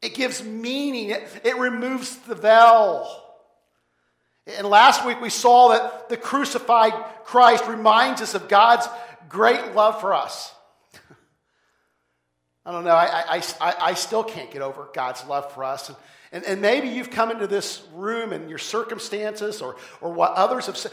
It 0.00 0.14
gives 0.14 0.42
meaning, 0.42 1.10
it, 1.10 1.28
it 1.44 1.58
removes 1.58 2.16
the 2.18 2.34
veil. 2.34 3.29
And 4.46 4.66
last 4.66 5.04
week 5.04 5.20
we 5.20 5.30
saw 5.30 5.68
that 5.70 6.08
the 6.08 6.16
crucified 6.16 6.92
Christ 7.24 7.66
reminds 7.66 8.20
us 8.20 8.34
of 8.34 8.48
God's 8.48 8.88
great 9.28 9.74
love 9.74 10.00
for 10.00 10.14
us. 10.14 10.52
I 12.66 12.72
don't 12.72 12.84
know, 12.84 12.90
I, 12.90 13.36
I, 13.36 13.42
I, 13.60 13.74
I, 13.80 13.94
still 13.94 14.24
can't 14.24 14.50
get 14.50 14.62
over 14.62 14.88
God's 14.92 15.24
love 15.26 15.52
for 15.52 15.64
us. 15.64 15.88
And, 15.88 15.98
and, 16.32 16.44
and 16.44 16.62
maybe 16.62 16.88
you've 16.88 17.10
come 17.10 17.30
into 17.30 17.46
this 17.46 17.82
room 17.94 18.32
and 18.32 18.48
your 18.48 18.58
circumstances 18.58 19.62
or, 19.62 19.76
or 20.00 20.12
what 20.12 20.32
others 20.32 20.66
have 20.66 20.76
said 20.76 20.92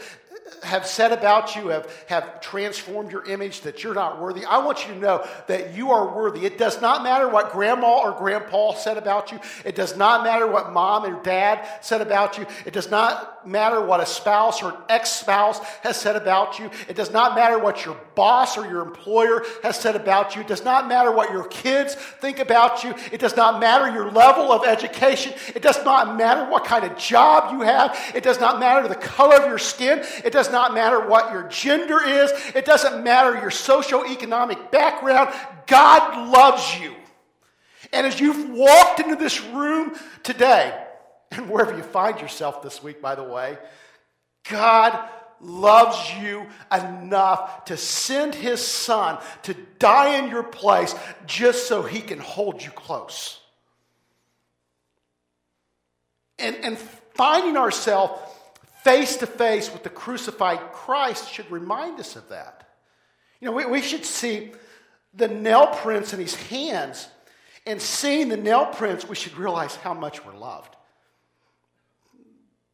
have 0.62 0.86
said 0.86 1.12
about 1.12 1.56
you, 1.56 1.68
have, 1.68 1.90
have 2.08 2.40
transformed 2.40 3.12
your 3.12 3.24
image 3.26 3.62
that 3.62 3.82
you're 3.82 3.94
not 3.94 4.20
worthy. 4.20 4.44
I 4.44 4.58
want 4.58 4.86
you 4.86 4.94
to 4.94 5.00
know 5.00 5.26
that 5.46 5.74
you 5.74 5.90
are 5.90 6.14
worthy. 6.14 6.44
It 6.44 6.58
does 6.58 6.80
not 6.80 7.02
matter 7.02 7.28
what 7.28 7.52
grandma 7.52 8.00
or 8.00 8.12
grandpa 8.12 8.74
said 8.74 8.96
about 8.96 9.32
you. 9.32 9.40
It 9.64 9.74
does 9.74 9.96
not 9.96 10.24
matter 10.24 10.46
what 10.46 10.72
mom 10.72 11.04
and 11.04 11.22
dad 11.22 11.66
said 11.80 12.00
about 12.00 12.38
you. 12.38 12.46
It 12.66 12.72
does 12.72 12.90
not 12.90 13.46
matter 13.46 13.80
what 13.80 14.00
a 14.00 14.06
spouse 14.06 14.62
or 14.62 14.70
an 14.70 14.76
ex 14.88 15.10
spouse 15.10 15.58
has 15.82 15.96
said 15.96 16.16
about 16.16 16.58
you. 16.58 16.70
It 16.88 16.96
does 16.96 17.10
not 17.10 17.34
matter 17.34 17.58
what 17.58 17.84
your 17.84 17.98
boss 18.14 18.58
or 18.58 18.66
your 18.66 18.82
employer 18.82 19.42
has 19.62 19.78
said 19.78 19.96
about 19.96 20.34
you. 20.34 20.42
It 20.42 20.48
does 20.48 20.64
not 20.64 20.88
matter 20.88 21.10
what 21.12 21.32
your 21.32 21.46
kids 21.48 21.94
think 21.94 22.38
about 22.38 22.84
you. 22.84 22.94
It 23.12 23.20
does 23.20 23.36
not 23.36 23.60
matter 23.60 23.90
your 23.92 24.10
level 24.10 24.52
of 24.52 24.66
education. 24.66 25.32
It 25.54 25.62
does 25.62 25.82
not 25.84 26.16
matter 26.16 26.50
what 26.50 26.64
kind 26.64 26.84
of 26.84 26.96
job 26.98 27.52
you 27.52 27.62
have. 27.62 27.96
It 28.14 28.22
does 28.22 28.40
not 28.40 28.60
matter 28.60 28.86
the 28.88 28.94
color 28.94 29.36
of 29.36 29.46
your 29.48 29.58
skin. 29.58 30.04
It 30.24 30.32
does 30.38 30.52
not 30.52 30.72
matter 30.72 31.00
what 31.00 31.32
your 31.32 31.48
gender 31.48 32.00
is. 32.00 32.30
It 32.54 32.64
doesn't 32.64 33.02
matter 33.02 33.32
your 33.40 33.50
socioeconomic 33.50 34.70
background. 34.70 35.34
God 35.66 36.30
loves 36.30 36.78
you. 36.78 36.94
And 37.92 38.06
as 38.06 38.20
you've 38.20 38.50
walked 38.50 39.00
into 39.00 39.16
this 39.16 39.42
room 39.46 39.96
today, 40.22 40.80
and 41.32 41.50
wherever 41.50 41.76
you 41.76 41.82
find 41.82 42.20
yourself 42.20 42.62
this 42.62 42.80
week, 42.80 43.02
by 43.02 43.16
the 43.16 43.24
way, 43.24 43.58
God 44.48 45.08
loves 45.40 45.98
you 46.20 46.46
enough 46.72 47.64
to 47.64 47.76
send 47.76 48.32
his 48.32 48.64
son 48.64 49.18
to 49.42 49.54
die 49.80 50.18
in 50.18 50.30
your 50.30 50.44
place 50.44 50.94
just 51.26 51.66
so 51.66 51.82
he 51.82 52.00
can 52.00 52.20
hold 52.20 52.62
you 52.62 52.70
close. 52.70 53.40
And, 56.38 56.54
and 56.62 56.78
finding 56.78 57.56
ourselves 57.56 58.20
face 58.82 59.16
to 59.16 59.26
face 59.26 59.72
with 59.72 59.82
the 59.82 59.90
crucified 59.90 60.72
Christ 60.72 61.32
should 61.32 61.50
remind 61.50 61.98
us 62.00 62.16
of 62.16 62.28
that. 62.28 62.68
You 63.40 63.46
know, 63.46 63.52
we, 63.52 63.64
we 63.66 63.80
should 63.80 64.04
see 64.04 64.52
the 65.14 65.28
nail 65.28 65.66
prints 65.66 66.12
in 66.12 66.20
his 66.20 66.34
hands, 66.34 67.08
and 67.66 67.80
seeing 67.80 68.28
the 68.28 68.36
nail 68.36 68.66
prints, 68.66 69.08
we 69.08 69.16
should 69.16 69.36
realize 69.36 69.74
how 69.76 69.94
much 69.94 70.24
we're 70.24 70.36
loved. 70.36 70.74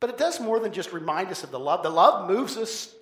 But 0.01 0.11
it 0.11 0.19
does 0.19 0.41
more 0.41 0.61
than 0.61 0.73
just 0.73 0.93
remind 0.93 1.31
us 1.31 1.45
of 1.45 1.51
the 1.51 1.59
love. 1.59 1.83
The 1.83 1.91
love 1.91 2.29
moves 2.29 2.57
us. 2.57 2.95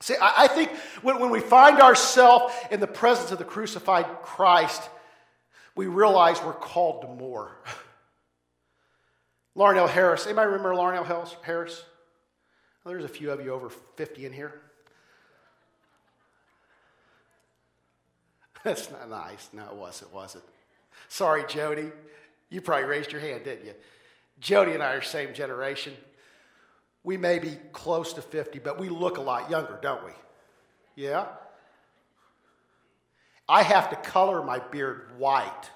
See, 0.00 0.16
I, 0.20 0.44
I 0.44 0.48
think 0.48 0.70
when, 1.02 1.20
when 1.20 1.30
we 1.30 1.40
find 1.40 1.80
ourselves 1.80 2.54
in 2.70 2.80
the 2.80 2.86
presence 2.86 3.30
of 3.30 3.38
the 3.38 3.44
crucified 3.44 4.06
Christ, 4.22 4.82
we 5.76 5.86
realize 5.86 6.42
we're 6.42 6.52
called 6.52 7.02
to 7.02 7.08
more. 7.08 7.56
Larnelle 9.56 9.88
Harris. 9.88 10.26
Anybody 10.26 10.46
remember 10.46 10.74
Larnelle 10.74 11.34
Harris? 11.42 11.84
Well, 12.90 12.98
there's 12.98 13.08
a 13.08 13.14
few 13.14 13.30
of 13.30 13.40
you 13.40 13.52
over 13.52 13.68
50 13.68 14.26
in 14.26 14.32
here. 14.32 14.52
That's 18.64 18.90
not 18.90 19.08
nice. 19.08 19.48
No, 19.52 19.64
it 19.66 19.76
was. 19.76 20.02
It 20.02 20.12
wasn't. 20.12 20.42
Sorry, 21.06 21.44
Jody. 21.46 21.92
You 22.48 22.60
probably 22.60 22.88
raised 22.88 23.12
your 23.12 23.20
hand, 23.20 23.44
didn't 23.44 23.64
you? 23.64 23.74
Jody 24.40 24.72
and 24.72 24.82
I 24.82 24.94
are 24.94 25.02
same 25.02 25.32
generation. 25.34 25.92
We 27.04 27.16
may 27.16 27.38
be 27.38 27.56
close 27.70 28.12
to 28.14 28.22
50, 28.22 28.58
but 28.58 28.80
we 28.80 28.88
look 28.88 29.18
a 29.18 29.22
lot 29.22 29.52
younger, 29.52 29.78
don't 29.80 30.04
we? 30.04 30.10
Yeah? 30.96 31.26
I 33.48 33.62
have 33.62 33.90
to 33.90 33.96
color 34.10 34.42
my 34.42 34.58
beard 34.58 35.12
white 35.16 35.70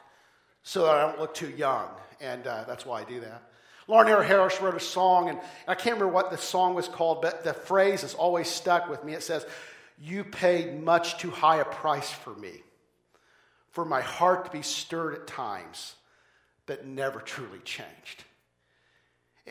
so 0.64 0.86
that 0.86 0.96
I 0.96 1.02
don't 1.02 1.20
look 1.20 1.32
too 1.32 1.50
young, 1.50 1.90
and 2.20 2.44
uh, 2.44 2.64
that's 2.66 2.84
why 2.84 3.02
I 3.02 3.04
do 3.04 3.20
that. 3.20 3.53
Larnelle 3.88 4.24
Harris 4.24 4.60
wrote 4.60 4.74
a 4.74 4.80
song, 4.80 5.28
and 5.28 5.38
I 5.68 5.74
can't 5.74 5.96
remember 5.96 6.12
what 6.12 6.30
the 6.30 6.38
song 6.38 6.74
was 6.74 6.88
called, 6.88 7.20
but 7.20 7.44
the 7.44 7.52
phrase 7.52 8.02
has 8.02 8.14
always 8.14 8.48
stuck 8.48 8.88
with 8.88 9.04
me. 9.04 9.12
It 9.12 9.22
says, 9.22 9.44
You 10.00 10.24
paid 10.24 10.82
much 10.82 11.18
too 11.18 11.30
high 11.30 11.60
a 11.60 11.64
price 11.64 12.10
for 12.10 12.34
me, 12.34 12.62
for 13.70 13.84
my 13.84 14.00
heart 14.00 14.46
to 14.46 14.50
be 14.50 14.62
stirred 14.62 15.14
at 15.14 15.26
times, 15.26 15.94
but 16.66 16.86
never 16.86 17.20
truly 17.20 17.58
changed. 17.64 18.24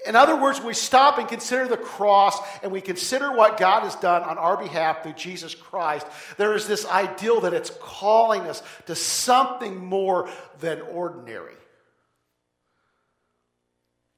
In 0.08 0.16
other 0.16 0.36
words, 0.36 0.60
we 0.60 0.74
stop 0.74 1.20
and 1.20 1.28
consider 1.28 1.68
the 1.68 1.78
cross 1.78 2.40
and 2.63 2.72
we 2.72 2.82
consider 2.82 3.32
what 3.32 3.58
God 3.58 3.84
has 3.84 3.96
done 3.96 4.24
on 4.24 4.40
our 4.40 4.58
behalf 4.58 5.04
through 5.04 5.13
Jesus 5.13 5.54
Christ. 5.54 6.08
There 6.38 6.56
is 6.56 6.68
this 6.68 6.88
ideal 6.88 7.42
that 7.42 7.54
it's 7.54 7.72
calling 7.80 8.42
us 8.42 8.63
to 8.88 8.96
something 8.96 9.86
more 9.86 10.30
than 10.60 10.82
ordinary. 10.82 11.54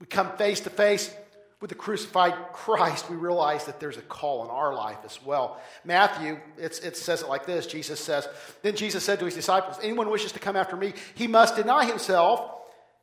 We 0.05 0.09
come 0.09 0.37
face 0.37 0.59
to 0.59 0.69
face 0.69 1.11
with 1.59 1.69
the 1.69 1.75
crucified 1.75 2.35
Christ, 2.53 3.09
we 3.09 3.15
realize 3.15 3.65
that 3.65 3.79
there's 3.79 3.97
a 3.97 4.03
call 4.03 4.43
in 4.43 4.51
our 4.51 4.75
life 4.75 4.99
as 5.03 5.19
well. 5.25 5.59
Matthew, 5.83 6.37
it 6.59 6.95
says 6.95 7.23
it 7.23 7.27
like 7.27 7.47
this 7.47 7.65
Jesus 7.65 7.99
says, 7.99 8.27
Then 8.61 8.75
Jesus 8.75 9.03
said 9.03 9.17
to 9.17 9.25
his 9.25 9.33
disciples, 9.33 9.79
Anyone 9.81 10.11
wishes 10.11 10.31
to 10.33 10.39
come 10.39 10.55
after 10.55 10.77
me, 10.77 10.93
he 11.15 11.25
must 11.25 11.55
deny 11.55 11.85
himself 11.85 12.51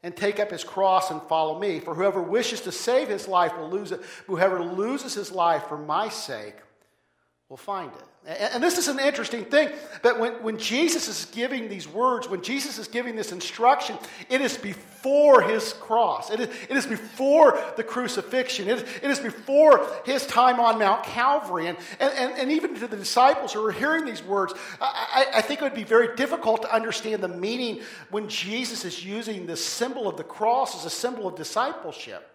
and 0.04 0.16
take 0.16 0.38
up 0.38 0.52
his 0.52 0.62
cross 0.62 1.10
and 1.10 1.20
follow 1.22 1.58
me. 1.58 1.80
For 1.80 1.92
whoever 1.92 2.22
wishes 2.22 2.60
to 2.60 2.70
save 2.70 3.08
his 3.08 3.26
life 3.26 3.56
will 3.58 3.68
lose 3.68 3.90
it. 3.90 4.00
Whoever 4.28 4.62
loses 4.62 5.14
his 5.14 5.32
life 5.32 5.64
for 5.66 5.76
my 5.76 6.08
sake 6.08 6.54
will 7.52 7.58
find 7.58 7.92
it. 7.92 8.38
And 8.54 8.62
this 8.62 8.78
is 8.78 8.88
an 8.88 8.98
interesting 8.98 9.44
thing, 9.44 9.68
but 10.00 10.18
when, 10.18 10.42
when 10.42 10.56
Jesus 10.56 11.06
is 11.06 11.26
giving 11.34 11.68
these 11.68 11.86
words, 11.86 12.26
when 12.26 12.40
Jesus 12.40 12.78
is 12.78 12.88
giving 12.88 13.14
this 13.14 13.30
instruction, 13.30 13.98
it 14.30 14.40
is 14.40 14.56
before 14.56 15.42
his 15.42 15.74
cross. 15.74 16.30
It 16.30 16.40
is, 16.40 16.48
it 16.70 16.74
is 16.78 16.86
before 16.86 17.62
the 17.76 17.84
crucifixion. 17.84 18.70
It 18.70 18.78
is, 18.78 18.82
it 19.02 19.10
is 19.10 19.20
before 19.20 19.86
his 20.06 20.24
time 20.24 20.60
on 20.60 20.78
Mount 20.78 21.04
Calvary. 21.04 21.66
And, 21.66 21.76
and, 22.00 22.38
and 22.38 22.50
even 22.50 22.74
to 22.76 22.86
the 22.86 22.96
disciples 22.96 23.52
who 23.52 23.66
are 23.66 23.72
hearing 23.72 24.06
these 24.06 24.22
words, 24.22 24.54
I, 24.80 25.26
I 25.34 25.42
think 25.42 25.60
it 25.60 25.64
would 25.64 25.74
be 25.74 25.84
very 25.84 26.16
difficult 26.16 26.62
to 26.62 26.74
understand 26.74 27.22
the 27.22 27.28
meaning 27.28 27.82
when 28.10 28.28
Jesus 28.28 28.86
is 28.86 29.04
using 29.04 29.44
the 29.44 29.58
symbol 29.58 30.08
of 30.08 30.16
the 30.16 30.24
cross 30.24 30.74
as 30.74 30.86
a 30.86 30.90
symbol 30.90 31.28
of 31.28 31.36
discipleship. 31.36 32.31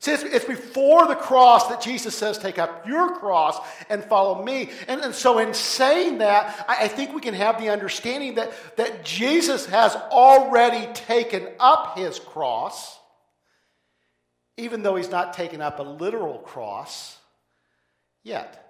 See, 0.00 0.12
it's, 0.12 0.22
it's, 0.22 0.44
before 0.44 1.06
the 1.06 1.14
cross 1.14 1.68
that 1.68 1.80
Jesus 1.80 2.14
says, 2.14 2.36
Take 2.38 2.58
up 2.58 2.86
your 2.86 3.16
cross 3.16 3.58
and 3.88 4.04
follow 4.04 4.42
me. 4.44 4.70
And, 4.88 5.00
and 5.00 5.14
so, 5.14 5.38
in 5.38 5.54
saying 5.54 6.18
that, 6.18 6.66
I, 6.68 6.84
I 6.84 6.88
think 6.88 7.14
we 7.14 7.20
can 7.20 7.34
have 7.34 7.58
the 7.58 7.70
understanding 7.70 8.34
that, 8.34 8.52
that 8.76 9.04
Jesus 9.04 9.66
has 9.66 9.96
already 9.96 10.92
taken 10.92 11.48
up 11.58 11.96
his 11.96 12.18
cross, 12.18 12.98
even 14.58 14.82
though 14.82 14.96
he's 14.96 15.10
not 15.10 15.32
taken 15.32 15.62
up 15.62 15.78
a 15.78 15.82
literal 15.82 16.38
cross 16.38 17.16
yet. 18.22 18.62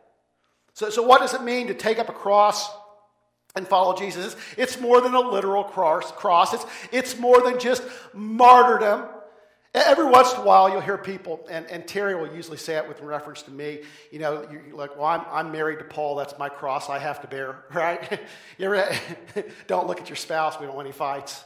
So, 0.75 0.90
so 0.90 1.02
what 1.02 1.21
does 1.21 1.35
it 1.35 1.42
mean 1.42 1.66
to 1.68 1.75
take 1.75 1.99
up 1.99 2.09
a 2.09 2.14
cross? 2.14 2.71
and 3.56 3.66
follow 3.66 3.97
Jesus. 3.97 4.37
It's 4.59 4.78
more 4.78 5.00
than 5.00 5.14
a 5.14 5.21
literal 5.21 5.64
cross. 5.64 6.52
It's, 6.52 6.66
it's 6.92 7.18
more 7.18 7.40
than 7.40 7.59
just 7.59 7.83
martyrdom. 8.12 9.09
Every 9.76 10.06
once 10.06 10.33
in 10.33 10.40
a 10.40 10.42
while, 10.42 10.71
you'll 10.71 10.80
hear 10.80 10.97
people, 10.97 11.47
and, 11.50 11.66
and 11.66 11.87
Terry 11.87 12.14
will 12.14 12.35
usually 12.35 12.56
say 12.56 12.76
it 12.76 12.88
with 12.88 13.02
reference 13.02 13.42
to 13.42 13.50
me. 13.50 13.80
You 14.11 14.21
know, 14.21 14.49
you're 14.50 14.75
like, 14.75 14.97
well, 14.97 15.04
I'm, 15.04 15.21
I'm 15.30 15.52
married 15.52 15.80
to 15.80 15.85
Paul. 15.85 16.16
That's 16.16 16.38
my 16.38 16.49
cross 16.49 16.88
I 16.88 16.99
have 16.99 17.21
to 17.21 17.28
bear, 17.28 17.64
right? 17.75 18.21
you 18.56 18.85
don't 19.66 19.87
look 19.87 20.00
at 20.00 20.09
your 20.09 20.16
spouse. 20.16 20.59
We 20.59 20.64
don't 20.64 20.75
want 20.75 20.87
any 20.87 20.95
fights. 20.95 21.45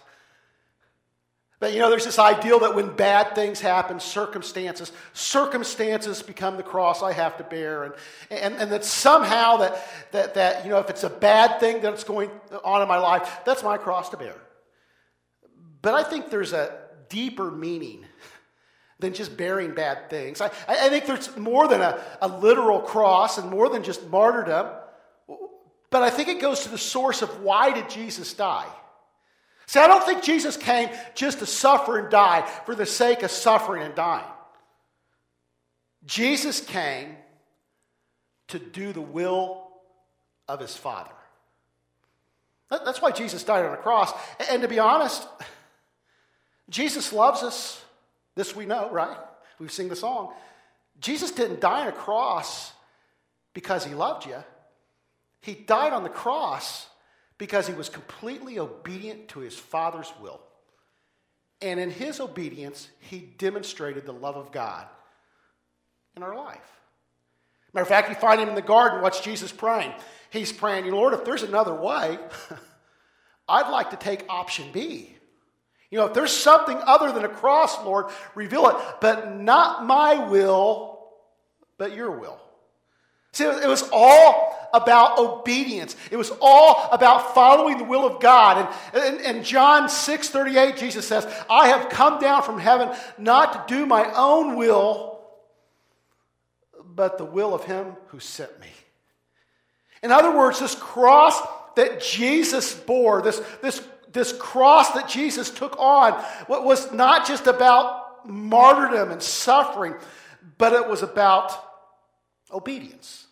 But, 1.59 1.73
you 1.73 1.81
know, 1.81 1.91
there's 1.91 2.05
this 2.05 2.21
ideal 2.21 2.61
that 2.61 2.77
when 2.77 2.95
bad 2.95 3.35
things 3.35 3.61
happen, 3.61 3.99
circumstances, 3.99 4.93
circumstances 5.13 6.23
become 6.23 6.57
the 6.57 6.63
cross 6.63 7.03
I 7.03 7.13
have 7.13 7.37
to 7.39 7.45
bear. 7.45 7.83
And, 7.83 7.95
and, 8.31 8.55
and 8.55 8.71
that 8.71 8.85
somehow 8.85 9.57
that, 9.57 9.85
that, 10.13 10.35
that, 10.35 10.65
you 10.65 10.71
know, 10.71 10.79
if 10.79 10.89
it's 10.89 11.03
a 11.03 11.11
bad 11.11 11.59
thing 11.59 11.83
that's 11.83 12.05
going 12.05 12.31
on 12.63 12.81
in 12.81 12.87
my 12.87 12.99
life, 12.99 13.41
that's 13.45 13.65
my 13.65 13.77
cross 13.77 14.09
to 14.11 14.17
bear. 14.17 14.37
But 15.83 15.95
I 15.95 16.05
think 16.05 16.31
there's 16.31 16.53
a 16.53 16.79
deeper 17.09 17.51
meaning 17.51 18.07
than 19.01 19.15
just 19.15 19.37
bearing 19.37 19.75
bad 19.75 20.11
things. 20.11 20.41
I, 20.41 20.51
I 20.69 20.89
think 20.89 21.07
there's 21.07 21.37
more 21.37 21.69
than 21.69 21.81
a, 21.81 22.01
a 22.21 22.29
literal 22.29 22.81
cross 22.81 23.39
and 23.39 23.51
more 23.51 23.69
than 23.69 23.83
just 23.83 24.07
martyrdom, 24.09 24.69
but 25.91 26.03
I 26.03 26.11
think 26.11 26.29
it 26.29 26.41
goes 26.41 26.61
to 26.61 26.69
the 26.69 26.79
source 26.79 27.23
of 27.23 27.43
why 27.43 27.73
did 27.73 27.91
Jesus 27.91 28.33
die? 28.35 28.67
See, 29.67 29.79
I 29.79 29.87
don't 29.87 30.05
think 30.05 30.23
Jesus 30.23 30.57
came 30.57 30.89
just 31.15 31.39
to 31.39 31.47
suffer 31.47 31.99
and 31.99 32.11
die 32.11 32.43
for 32.67 32.75
the 32.75 32.87
sake 32.87 33.23
of 33.23 33.31
suffering 33.31 33.83
and 33.83 33.95
dying. 33.95 34.27
Jesus 36.05 36.61
came 36.61 37.17
to 38.49 38.59
do 38.59 38.93
the 38.93 39.01
will 39.01 39.69
of 40.49 40.61
his 40.61 40.77
Father. 40.77 41.13
That's 42.69 43.03
why 43.03 43.11
Jesus 43.11 43.43
died 43.45 43.65
on 43.65 43.73
a 43.73 43.77
cross. 43.77 44.13
And 44.51 44.63
to 44.63 44.69
be 44.69 44.79
honest, 44.79 45.27
Jesus 46.69 47.13
loves 47.13 47.43
us. 47.43 47.85
This 48.41 48.57
we 48.57 48.65
know, 48.65 48.89
right? 48.91 49.19
We've 49.59 49.71
sing 49.71 49.91
the 49.91 49.97
song. 49.97 50.33
Jesus 50.99 51.31
didn't 51.31 51.61
die 51.61 51.83
on 51.83 51.89
a 51.89 51.93
cross 51.93 52.73
because 53.53 53.85
he 53.85 53.95
loved 53.95 54.25
you. 54.25 54.43
He 55.43 55.53
died 55.53 55.93
on 55.93 56.05
the 56.05 56.09
cross 56.09 56.89
because 57.37 57.67
he 57.67 57.75
was 57.75 57.91
completely 57.91 58.59
obedient 58.59 59.29
to 59.29 59.41
his 59.41 59.55
Father's 59.55 60.11
will. 60.23 60.41
And 61.61 61.79
in 61.79 61.91
his 61.91 62.19
obedience, 62.19 62.89
he 63.11 63.19
demonstrated 63.19 64.07
the 64.07 64.15
love 64.15 64.37
of 64.37 64.53
God 64.53 64.87
in 66.17 66.23
our 66.23 66.35
life. 66.35 66.81
Matter 67.75 67.83
of 67.83 67.89
fact, 67.89 68.09
you 68.09 68.15
find 68.15 68.41
him 68.41 68.49
in 68.49 68.55
the 68.55 68.63
garden. 68.63 69.03
What's 69.03 69.21
Jesus 69.21 69.53
praying? 69.53 69.93
He's 70.31 70.51
praying, 70.51 70.91
Lord, 70.91 71.13
if 71.13 71.27
there's 71.27 71.43
another 71.43 71.75
way, 71.75 72.19
I'd 73.51 73.71
like 73.71 73.91
to 73.91 73.99
take 73.99 74.25
option 74.31 74.73
B. 74.73 75.19
You 75.91 75.99
know, 75.99 76.07
if 76.07 76.15
there's 76.15 76.33
something 76.33 76.79
other 76.87 77.13
than 77.13 77.25
a 77.25 77.29
cross, 77.29 77.83
Lord, 77.85 78.07
reveal 78.35 78.69
it. 78.69 78.77
But 79.01 79.37
not 79.37 79.85
my 79.85 80.29
will, 80.29 81.01
but 81.79 81.95
your 81.95 82.13
will. 82.13 82.41
See, 83.33 83.45
it 83.45 83.69
was 83.69 83.89
all 83.93 84.57
about 84.73 85.19
obedience. 85.19 85.97
It 86.11 86.17
was 86.17 86.33
all 86.41 86.89
about 86.93 87.35
following 87.35 87.79
the 87.79 87.85
will 87.85 88.05
of 88.05 88.21
God. 88.21 88.73
And 88.93 89.21
in 89.21 89.45
John 89.45 89.89
6 89.89 90.29
38, 90.29 90.77
Jesus 90.77 91.07
says, 91.07 91.27
I 91.49 91.69
have 91.69 91.89
come 91.91 92.21
down 92.21 92.43
from 92.43 92.59
heaven 92.59 92.91
not 93.19 93.69
to 93.69 93.75
do 93.75 93.87
my 93.87 94.13
own 94.15 94.57
will, 94.57 95.21
but 96.85 97.19
the 97.19 97.25
will 97.25 97.55
of 97.55 97.65
him 97.65 97.97
who 98.09 98.19
sent 98.21 98.59
me. 98.61 98.69
In 100.03 100.11
other 100.11 100.37
words, 100.37 100.59
this 100.59 100.75
cross 100.75 101.41
that 101.77 102.01
Jesus 102.01 102.75
bore, 102.75 103.23
this, 103.23 103.41
this 103.63 103.81
this 104.13 104.33
cross 104.33 104.93
that 104.93 105.09
Jesus 105.09 105.51
took 105.51 105.79
on 105.79 106.23
was 106.49 106.93
not 106.93 107.27
just 107.27 107.47
about 107.47 108.27
martyrdom 108.27 109.11
and 109.11 109.23
suffering, 109.23 109.95
but 110.59 110.73
it 110.73 110.89
was 110.89 111.03
about 111.03 111.53
obedience. 112.53 113.27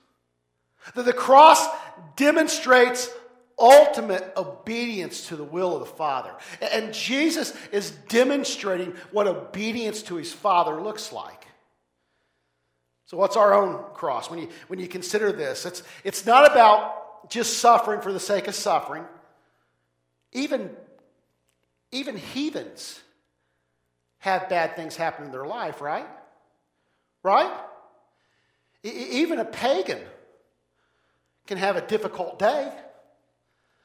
That 0.95 1.05
the 1.05 1.12
cross 1.12 1.67
demonstrates 2.17 3.11
ultimate 3.59 4.33
obedience 4.37 5.29
to 5.29 5.37
the 5.37 5.45
will 5.45 5.75
of 5.75 5.81
the 5.81 5.95
Father. 5.95 6.31
And 6.61 6.95
Jesus 6.95 7.53
is 7.73 7.91
demonstrating 8.09 8.95
what 9.11 9.27
obedience 9.27 10.03
to 10.05 10.17
his 10.17 10.33
Father 10.33 10.81
looks 10.81 11.12
like. 11.12 11.47
So, 13.07 13.17
what's 13.17 13.37
our 13.37 13.55
own 13.55 13.83
cross? 13.95 14.31
When 14.31 14.38
you, 14.38 14.49
when 14.69 14.79
you 14.79 14.87
consider 14.87 15.33
this, 15.33 15.64
it's, 15.64 15.83
it's 16.05 16.27
not 16.27 16.51
about 16.51 17.31
just 17.31 17.59
suffering 17.59 18.01
for 18.03 18.12
the 18.12 18.21
sake 18.21 18.49
of 18.49 18.55
suffering. 18.55 19.05
Even, 20.33 20.71
even 21.93 22.17
heathens 22.17 23.01
have 24.19 24.49
bad 24.49 24.77
things 24.77 24.97
happen 24.97 25.25
in 25.25 25.31
their 25.31 25.47
life, 25.47 25.81
right? 25.81 26.07
Right? 27.23 27.53
even 28.85 29.41
a 29.41 29.45
pagan 29.45 30.01
can 31.47 31.59
have 31.59 31.77
a 31.77 31.81
difficult 31.81 32.38
day. 32.38 32.73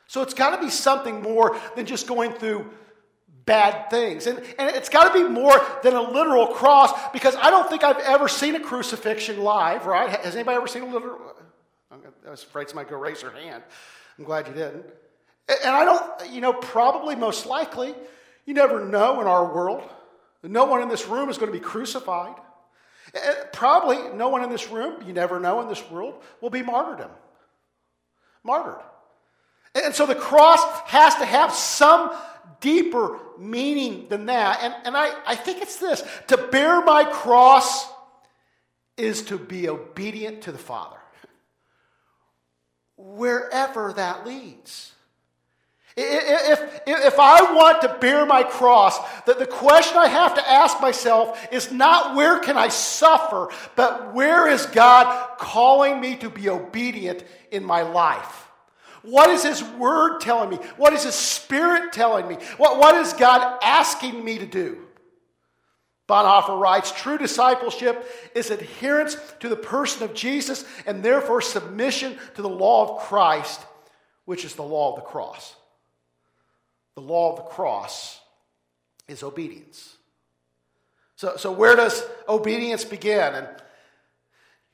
So 0.07 0.21
it's 0.21 0.33
got 0.33 0.55
to 0.55 0.61
be 0.61 0.69
something 0.69 1.21
more 1.21 1.59
than 1.75 1.85
just 1.85 2.07
going 2.07 2.33
through 2.33 2.69
bad 3.45 3.89
things. 3.89 4.27
And, 4.27 4.37
and 4.59 4.75
it's 4.75 4.89
got 4.89 5.11
to 5.11 5.13
be 5.13 5.27
more 5.27 5.59
than 5.81 5.95
a 5.95 6.01
literal 6.01 6.47
cross 6.47 6.91
because 7.11 7.35
I 7.35 7.49
don't 7.49 7.67
think 7.69 7.83
I've 7.83 7.99
ever 7.99 8.27
seen 8.27 8.55
a 8.55 8.59
crucifixion 8.59 9.41
live, 9.41 9.85
right? 9.85 10.09
Has 10.23 10.35
anybody 10.35 10.57
ever 10.57 10.67
seen 10.67 10.83
a 10.83 10.87
literal? 10.87 11.35
I 11.91 12.29
was 12.29 12.43
afraid 12.43 12.69
somebody 12.69 12.89
could 12.89 13.01
raise 13.01 13.21
their 13.21 13.31
hand. 13.31 13.63
I'm 14.17 14.25
glad 14.25 14.47
you 14.47 14.53
didn't. 14.53 14.85
And 15.47 15.75
I 15.75 15.85
don't, 15.85 16.31
you 16.33 16.41
know, 16.41 16.53
probably 16.53 17.15
most 17.15 17.45
likely, 17.45 17.93
you 18.45 18.53
never 18.53 18.85
know 18.85 19.21
in 19.21 19.27
our 19.27 19.53
world. 19.53 19.83
No 20.41 20.65
one 20.65 20.81
in 20.81 20.89
this 20.89 21.07
room 21.07 21.29
is 21.29 21.37
going 21.37 21.51
to 21.51 21.57
be 21.57 21.63
crucified. 21.63 22.35
Probably 23.51 24.15
no 24.15 24.29
one 24.29 24.43
in 24.43 24.49
this 24.49 24.69
room, 24.69 25.03
you 25.05 25.13
never 25.13 25.39
know 25.39 25.61
in 25.61 25.67
this 25.67 25.83
world, 25.91 26.21
will 26.41 26.49
be 26.49 26.61
martyrdom. 26.61 27.11
Martyred. 28.43 28.81
And 29.75 29.93
so 29.93 30.05
the 30.05 30.15
cross 30.15 30.61
has 30.85 31.15
to 31.15 31.25
have 31.25 31.53
some 31.53 32.15
deeper 32.59 33.19
meaning 33.37 34.07
than 34.09 34.27
that. 34.27 34.59
And, 34.61 34.73
and 34.85 34.97
I, 34.97 35.13
I 35.25 35.35
think 35.35 35.61
it's 35.61 35.77
this 35.77 36.03
to 36.27 36.37
bear 36.37 36.81
my 36.83 37.03
cross 37.03 37.91
is 38.95 39.23
to 39.23 39.37
be 39.37 39.67
obedient 39.67 40.43
to 40.43 40.51
the 40.51 40.57
Father, 40.57 40.97
wherever 42.95 43.93
that 43.93 44.25
leads. 44.25 44.92
If, 45.95 46.81
if 46.87 47.19
I 47.19 47.53
want 47.53 47.81
to 47.83 47.97
bear 47.99 48.25
my 48.25 48.41
cross, 48.43 48.97
that 49.25 49.37
the 49.37 49.45
question 49.45 49.97
I 49.97 50.07
have 50.07 50.33
to 50.35 50.49
ask 50.49 50.81
myself 50.81 51.47
is 51.51 51.71
not 51.71 52.15
where 52.15 52.39
can 52.39 52.57
I 52.57 52.69
suffer, 52.69 53.49
but 53.75 54.13
where 54.13 54.47
is 54.47 54.65
God 54.65 55.37
calling 55.37 56.01
me 56.01 56.15
to 56.17 56.31
be 56.31 56.49
obedient 56.49 57.23
in 57.51 57.63
my 57.63 57.83
life? 57.83 58.49
What 59.03 59.29
is 59.29 59.43
His 59.43 59.61
Word 59.63 60.19
telling 60.19 60.49
me? 60.49 60.55
What 60.77 60.93
is 60.93 61.03
His 61.03 61.13
Spirit 61.13 61.93
telling 61.93 62.27
me? 62.27 62.35
What, 62.57 62.79
what 62.79 62.95
is 62.95 63.13
God 63.13 63.59
asking 63.61 64.23
me 64.23 64.39
to 64.39 64.47
do? 64.47 64.79
Bonhoeffer 66.09 66.59
writes 66.59 66.91
True 66.91 67.19
discipleship 67.19 68.05
is 68.33 68.49
adherence 68.49 69.15
to 69.41 69.49
the 69.49 69.55
person 69.55 70.03
of 70.03 70.15
Jesus 70.15 70.65
and 70.87 71.03
therefore 71.03 71.41
submission 71.41 72.17
to 72.35 72.41
the 72.41 72.49
law 72.49 72.95
of 72.95 73.03
Christ, 73.03 73.61
which 74.25 74.43
is 74.43 74.55
the 74.55 74.63
law 74.63 74.91
of 74.91 74.95
the 74.95 75.07
cross. 75.07 75.55
The 76.95 77.01
law 77.01 77.31
of 77.31 77.37
the 77.37 77.43
cross 77.43 78.19
is 79.07 79.23
obedience. 79.23 79.97
So, 81.15 81.37
so 81.37 81.51
where 81.51 81.75
does 81.75 82.03
obedience 82.27 82.85
begin? 82.85 83.33
And 83.33 83.47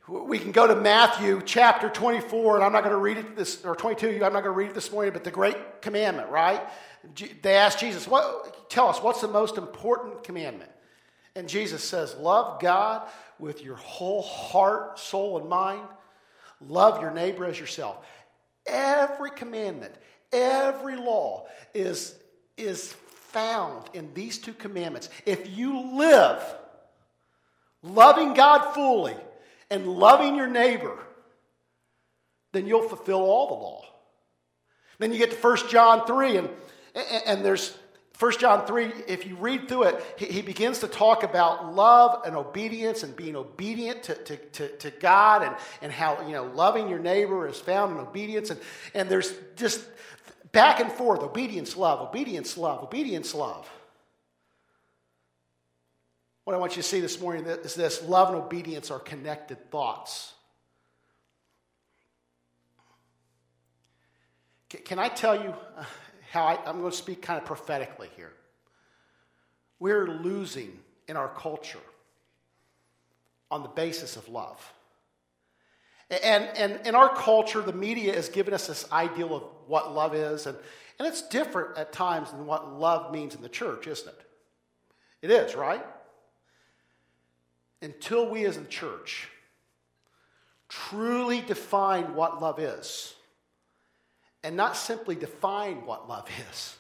We 0.08 0.40
can 0.40 0.52
go 0.52 0.66
to 0.68 0.76
Matthew 0.76 1.42
chapter 1.46 1.90
24, 1.90 2.56
and 2.56 2.64
I'm 2.64 2.72
not 2.72 2.84
going 2.84 2.96
to 2.96 3.00
read 3.00 3.18
it 3.18 3.36
this, 3.36 3.64
or 3.64 3.76
22, 3.76 4.16
I'm 4.16 4.20
not 4.20 4.32
going 4.32 4.44
to 4.46 4.52
read 4.52 4.70
it 4.70 4.74
this 4.74 4.92
morning, 4.92 5.14
but 5.14 5.24
the 5.24 5.32
great 5.32 5.82
commandment, 5.82 6.30
right? 6.30 6.62
They 7.42 7.56
asked 7.56 7.80
Jesus, 7.80 8.08
what, 8.08 8.70
tell 8.70 8.88
us, 8.88 9.02
what's 9.02 9.22
the 9.22 9.28
most 9.28 9.58
important 9.58 10.24
commandment? 10.24 10.72
And 11.36 11.48
Jesus 11.48 11.84
says, 11.84 12.16
Love 12.16 12.60
God 12.60 13.08
with 13.38 13.64
your 13.64 13.76
whole 13.76 14.22
heart, 14.22 15.00
soul, 15.00 15.38
and 15.38 15.48
mind. 15.48 15.88
Love 16.60 17.02
your 17.02 17.12
neighbor 17.12 17.46
as 17.46 17.60
yourself. 17.60 18.06
Every 18.66 19.32
commandment, 19.32 19.94
every 20.32 20.96
law 20.96 21.48
is, 21.74 22.16
is 22.58 22.94
found 22.94 23.90
in 23.94 24.14
these 24.14 24.38
two 24.38 24.54
commandments. 24.54 25.10
If 25.26 25.58
you 25.58 25.98
live 25.98 26.44
loving 27.82 28.34
God 28.34 28.74
fully, 28.74 29.16
and 29.70 29.88
loving 29.88 30.36
your 30.36 30.48
neighbor, 30.48 30.98
then 32.52 32.66
you'll 32.66 32.88
fulfill 32.88 33.22
all 33.22 33.48
the 33.48 33.54
law. 33.54 33.86
Then 34.98 35.12
you 35.14 35.18
get 35.18 35.32
to 35.32 35.38
1 35.38 35.70
John 35.70 36.06
3, 36.06 36.38
and, 36.38 36.50
and 37.26 37.46
there's 37.46 37.78
1 38.20 38.34
John 38.40 38.66
3, 38.66 38.92
if 39.08 39.26
you 39.26 39.36
read 39.36 39.70
through 39.70 39.84
it, 39.84 40.04
he, 40.18 40.42
begins 40.42 40.80
to 40.80 40.90
talk 40.90 41.24
about 41.24 41.74
love 41.74 42.24
and 42.26 42.36
obedience 42.36 43.04
and 43.04 43.16
being 43.16 43.38
obedient 43.38 44.04
to, 44.04 44.16
to, 44.16 44.36
to, 44.36 44.68
to, 44.78 44.92
God 44.92 45.44
and, 45.44 45.56
and 45.82 45.92
how, 45.92 46.28
you 46.28 46.34
know, 46.34 46.44
loving 46.54 46.90
your 46.90 47.00
neighbor 47.00 47.48
is 47.48 47.58
found 47.60 47.94
in 47.94 47.98
obedience. 48.00 48.50
And, 48.50 48.60
and 48.94 49.08
there's 49.08 49.34
just 49.56 49.86
back 50.52 50.80
and 50.80 50.92
forth 50.92 51.22
obedience, 51.22 51.76
love, 51.76 52.02
obedience, 52.02 52.58
love, 52.58 52.84
obedience, 52.84 53.34
love. 53.34 53.70
What 56.44 56.56
I 56.56 56.60
want 56.60 56.76
you 56.76 56.82
to 56.82 56.88
see 56.88 57.00
this 57.00 57.22
morning 57.22 57.46
is 57.46 57.76
this 57.76 58.04
love 58.04 58.30
and 58.30 58.38
obedience 58.38 58.90
are 58.90 59.00
connected 59.00 59.70
thoughts. 59.70 60.34
Can 64.70 65.00
I 65.00 65.10
tell 65.10 65.36
you 65.36 65.54
uh, 65.78 65.84
how 66.32 66.44
I, 66.44 66.70
am 66.70 66.80
going 66.80 66.92
to 66.92 66.98
speak 66.98 67.22
kind 67.22 67.40
of 67.40 67.46
prophetically 67.46 68.10
here? 68.16 68.32
We're 69.80 70.08
losing 70.08 70.80
in 71.08 71.18
our 71.18 71.30
culture 71.30 71.80
on 73.50 73.64
the 73.64 73.70
basis 73.70 74.16
of 74.16 74.30
love. 74.30 74.74
And, 76.10 76.46
and 76.58 76.88
in 76.88 76.96
our 76.96 77.14
culture, 77.14 77.62
the 77.62 77.74
media 77.74 78.16
has 78.16 78.30
given 78.30 78.54
us 78.54 78.68
this 78.68 78.92
ideal 78.92 79.36
of 79.36 79.44
what 79.68 79.94
love 79.94 80.16
is, 80.16 80.48
and, 80.48 80.58
and 80.98 81.08
it's 81.08 81.22
different 81.22 81.78
at 81.78 81.94
times 81.94 82.32
than 82.32 82.46
what 82.46 82.74
love 82.74 83.12
means 83.12 83.36
in 83.36 83.42
the 83.42 83.50
church, 83.50 83.86
isn't 83.86 84.08
it? 84.08 84.22
It 85.22 85.32
is, 85.32 85.56
right? 85.56 85.86
until 87.82 88.30
we 88.30 88.46
as 88.46 88.58
a 88.58 88.64
church 88.66 89.30
truly 90.68 91.42
define 91.42 92.14
what 92.14 92.42
love 92.42 92.60
is, 92.60 93.16
and 94.44 94.56
not 94.56 94.78
simply 94.78 95.16
define 95.16 95.86
what 95.86 96.08
love 96.08 96.30
is, 96.52 96.78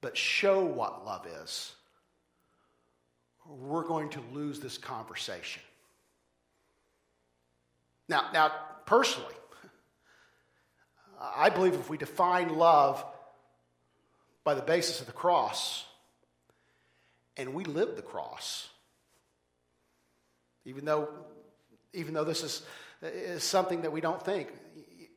but 0.00 0.16
show 0.16 0.64
what 0.64 1.04
love 1.04 1.26
is, 1.42 1.72
we're 3.46 3.84
going 3.84 4.08
to 4.10 4.20
lose 4.32 4.60
this 4.60 4.78
conversation. 4.78 5.62
Now, 8.12 8.28
now 8.34 8.52
personally, 8.84 9.34
I 11.18 11.48
believe 11.48 11.72
if 11.72 11.88
we 11.88 11.96
define 11.96 12.58
love 12.58 13.02
by 14.44 14.52
the 14.52 14.60
basis 14.60 15.00
of 15.00 15.06
the 15.06 15.14
cross, 15.14 15.86
and 17.38 17.54
we 17.54 17.64
live 17.64 17.96
the 17.96 18.02
cross, 18.02 18.68
even 20.66 20.84
though, 20.84 21.08
even 21.94 22.12
though 22.12 22.24
this 22.24 22.42
is, 22.42 22.62
is 23.00 23.42
something 23.42 23.80
that 23.80 23.92
we 23.92 24.02
don't 24.02 24.22
think, 24.22 24.52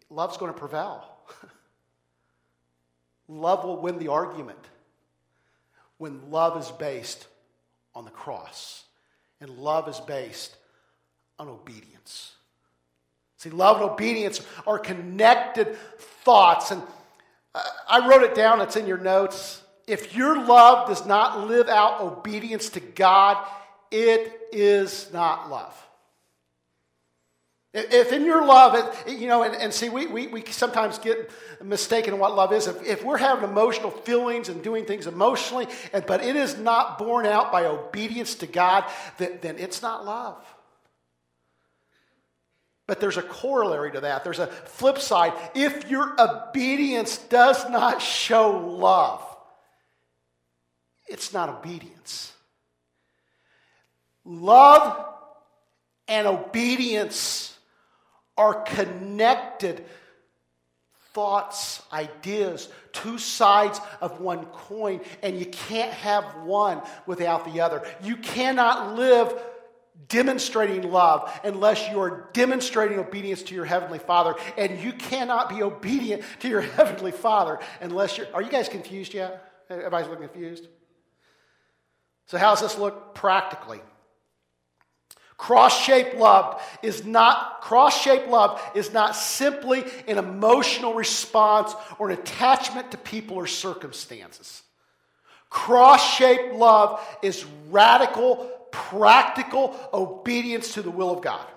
love's 0.10 0.38
going 0.38 0.54
to 0.54 0.58
prevail. 0.58 1.06
love 3.28 3.66
will 3.66 3.82
win 3.82 4.00
the 4.00 4.08
argument 4.08 4.70
when 5.98 6.32
love 6.32 6.58
is 6.58 6.72
based 6.72 7.28
on 7.94 8.06
the 8.06 8.12
cross 8.12 8.86
and 9.42 9.50
love 9.50 9.90
is 9.90 10.00
based 10.00 10.56
on 11.38 11.50
obedience. 11.50 12.32
See, 13.38 13.50
love 13.50 13.82
and 13.82 13.90
obedience 13.90 14.42
are 14.66 14.80
connected 14.80 15.76
thoughts. 16.24 16.72
And 16.72 16.82
I 17.88 18.08
wrote 18.08 18.24
it 18.24 18.36
down, 18.36 18.62
it's 18.62 18.76
in 18.76 18.88
your 18.88 18.98
notes. 18.98 19.62
If 19.88 20.16
your 20.16 20.44
love 20.46 20.88
does 20.88 21.06
not 21.06 21.48
live 21.48 21.70
out 21.70 22.02
obedience 22.02 22.70
to 22.70 22.80
God, 22.80 23.38
it 23.92 24.34
is 24.52 25.12
not 25.14 25.50
love. 25.50 25.74
If 27.78 28.14
in 28.14 28.24
your 28.24 28.46
love, 28.46 29.06
you 29.06 29.28
know, 29.28 29.44
and, 29.44 29.54
and 29.54 29.74
see, 29.74 29.90
we, 29.90 30.08
we, 30.08 30.28
we 30.28 30.46
sometimes 30.46 30.98
get 30.98 31.30
mistaken 31.62 32.14
in 32.14 32.20
what 32.22 32.34
love 32.34 32.54
is. 32.54 32.68
If, 32.68 32.82
if 32.84 33.04
we're 33.04 33.18
having 33.18 33.44
emotional 33.50 33.92
feelings 33.92 34.48
and 34.48 34.64
doing 34.64 34.86
things 34.86 35.08
emotionally, 35.08 35.68
and, 35.92 36.06
but 36.06 36.24
it 36.24 36.38
is 36.38 36.58
not 36.58 36.98
borne 36.98 37.26
out 37.26 37.52
by 37.52 37.66
obedience 37.66 38.36
to 38.36 38.48
God, 38.48 38.86
then, 39.18 39.40
then 39.42 39.60
it's 39.60 39.82
not 39.82 40.06
love. 40.06 40.42
But 42.88 43.00
there's 43.00 43.18
a 43.18 43.24
corollary 43.24 43.92
to 43.94 44.02
that. 44.02 44.24
There's 44.24 44.40
a 44.40 44.48
flip 44.48 45.00
side. 45.00 45.34
If 45.56 45.90
your 45.90 46.16
obedience 46.20 47.18
does 47.18 47.68
not 47.70 48.02
show 48.02 48.58
love, 48.58 49.24
it's 51.08 51.34
not 51.34 51.50
obedience. 51.50 52.32
Love 54.24 55.06
and 56.08 56.28
obedience 56.28 57.58
are 58.38 58.62
connected 58.64 59.86
thoughts, 61.14 61.82
ideas, 61.94 62.68
two 62.92 63.18
sides 63.18 63.80
of 64.02 64.20
one 64.20 64.46
coin, 64.48 65.00
and 65.24 65.40
you 65.40 65.46
can't 65.46 65.94
have 65.94 66.26
one 66.44 66.82
without 67.06 67.46
the 67.52 67.62
other. 67.62 67.88
You 68.04 68.18
cannot 68.18 68.96
live 68.96 69.34
demonstrating 70.08 70.92
love 70.92 71.32
unless 71.44 71.90
you 71.90 72.00
are 72.00 72.30
demonstrating 72.34 73.00
obedience 73.00 73.44
to 73.44 73.56
your 73.56 73.66
heavenly 73.66 74.00
father. 74.00 74.36
And 74.58 74.80
you 74.80 74.94
cannot 74.94 75.50
be 75.50 75.64
obedient 75.64 76.24
to 76.42 76.48
your 76.48 76.62
heavenly 76.78 77.12
father 77.12 77.60
unless 77.82 78.18
you're 78.18 78.28
are 78.34 78.42
you 78.42 78.50
guys 78.50 78.70
confused 78.70 79.14
yet? 79.14 79.52
Everybody's 79.70 80.08
looking 80.10 80.28
confused? 80.28 80.68
So 82.28 82.38
how 82.38 82.52
does 82.52 82.62
this 82.62 82.78
look 82.78 83.16
practically? 83.16 83.82
Cross-shaped 85.38 86.16
love 86.16 86.62
is 86.82 87.06
not 87.06 87.62
cross-shaped 87.62 88.30
love 88.30 88.62
is 88.74 88.94
not 88.94 89.16
simply 89.16 89.84
an 90.08 90.18
emotional 90.18 90.94
response 90.94 91.76
or 92.00 92.10
an 92.10 92.18
attachment 92.18 92.92
to 92.92 92.98
people 92.98 93.36
or 93.36 93.46
circumstances. 93.46 94.64
Cross-shaped 95.50 96.56
love 96.56 97.06
is 97.22 97.46
radical, 97.70 98.50
practical 98.76 99.80
obedience 99.94 100.74
to 100.74 100.82
the 100.82 100.92
will 100.92 101.10
of 101.10 101.22
God. 101.22 101.48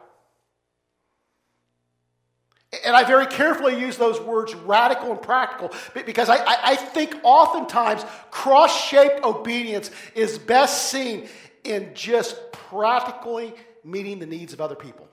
And 2.85 2.95
I 2.95 3.03
very 3.05 3.27
carefully 3.27 3.81
use 3.81 3.97
those 3.97 4.21
words 4.21 4.55
radical 4.55 5.11
and 5.11 5.21
practical 5.21 5.73
because 6.05 6.29
I, 6.29 6.39
I, 6.47 6.77
think 6.77 7.19
oftentimes 7.23 8.05
cross 8.31 8.89
shaped 8.89 9.25
obedience 9.25 9.91
is 10.15 10.39
best 10.39 10.91
seen 10.91 11.29
in 11.65 11.93
just 11.95 12.37
practically 12.53 13.55
meeting 13.85 14.19
the 14.19 14.27
needs 14.27 14.53
of 14.53 14.61
other 14.61 14.75
people. 14.75 15.09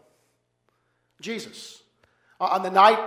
Jesus, 1.21 1.81
on 2.39 2.61
the 2.61 2.71
night 2.71 2.99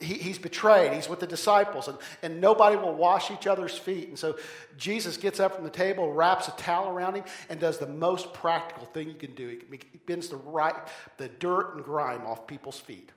he, 0.00 0.14
he's 0.14 0.38
betrayed, 0.38 0.92
he's 0.92 1.08
with 1.08 1.20
the 1.20 1.26
disciples, 1.26 1.86
and, 1.86 1.98
and 2.22 2.40
nobody 2.40 2.76
will 2.76 2.94
wash 2.94 3.30
each 3.30 3.46
other's 3.46 3.76
feet. 3.76 4.08
And 4.08 4.18
so 4.18 4.36
Jesus 4.76 5.16
gets 5.16 5.38
up 5.38 5.54
from 5.54 5.64
the 5.64 5.70
table, 5.70 6.12
wraps 6.12 6.48
a 6.48 6.52
towel 6.52 6.88
around 6.88 7.16
him, 7.16 7.24
and 7.48 7.60
does 7.60 7.78
the 7.78 7.86
most 7.86 8.32
practical 8.32 8.86
thing 8.86 9.08
you 9.08 9.14
can 9.14 9.34
do. 9.34 9.60
He 9.70 9.98
bends 10.06 10.28
the, 10.28 10.36
right, 10.36 10.74
the 11.18 11.28
dirt 11.28 11.76
and 11.76 11.84
grime 11.84 12.26
off 12.26 12.46
people's 12.46 12.80
feet. 12.80 13.10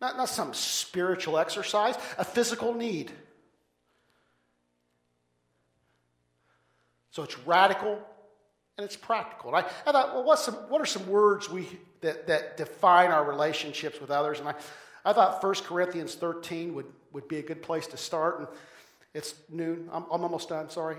Not, 0.00 0.16
not 0.16 0.28
some 0.28 0.52
spiritual 0.52 1.38
exercise, 1.38 1.94
a 2.18 2.24
physical 2.24 2.74
need. 2.74 3.12
So 7.12 7.22
it's 7.22 7.38
radical 7.40 8.00
and 8.76 8.84
it's 8.84 8.96
practical. 8.96 9.54
And 9.54 9.64
I, 9.64 9.68
I 9.86 9.92
thought, 9.92 10.14
well, 10.14 10.24
what's 10.24 10.44
some, 10.44 10.54
what 10.54 10.80
are 10.80 10.86
some 10.86 11.06
words 11.06 11.48
we, 11.48 11.68
that, 12.00 12.26
that 12.26 12.56
define 12.56 13.10
our 13.10 13.22
relationships 13.22 14.00
with 14.00 14.10
others? 14.10 14.40
And 14.40 14.48
I, 14.48 14.54
I 15.04 15.12
thought 15.12 15.42
1 15.42 15.54
Corinthians 15.64 16.14
13 16.14 16.74
would, 16.74 16.86
would 17.12 17.28
be 17.28 17.38
a 17.38 17.42
good 17.42 17.62
place 17.62 17.86
to 17.88 17.96
start. 17.96 18.38
And 18.38 18.48
it's 19.14 19.34
noon. 19.48 19.88
I'm, 19.92 20.04
I'm 20.04 20.22
almost 20.22 20.48
done, 20.48 20.70
sorry. 20.70 20.96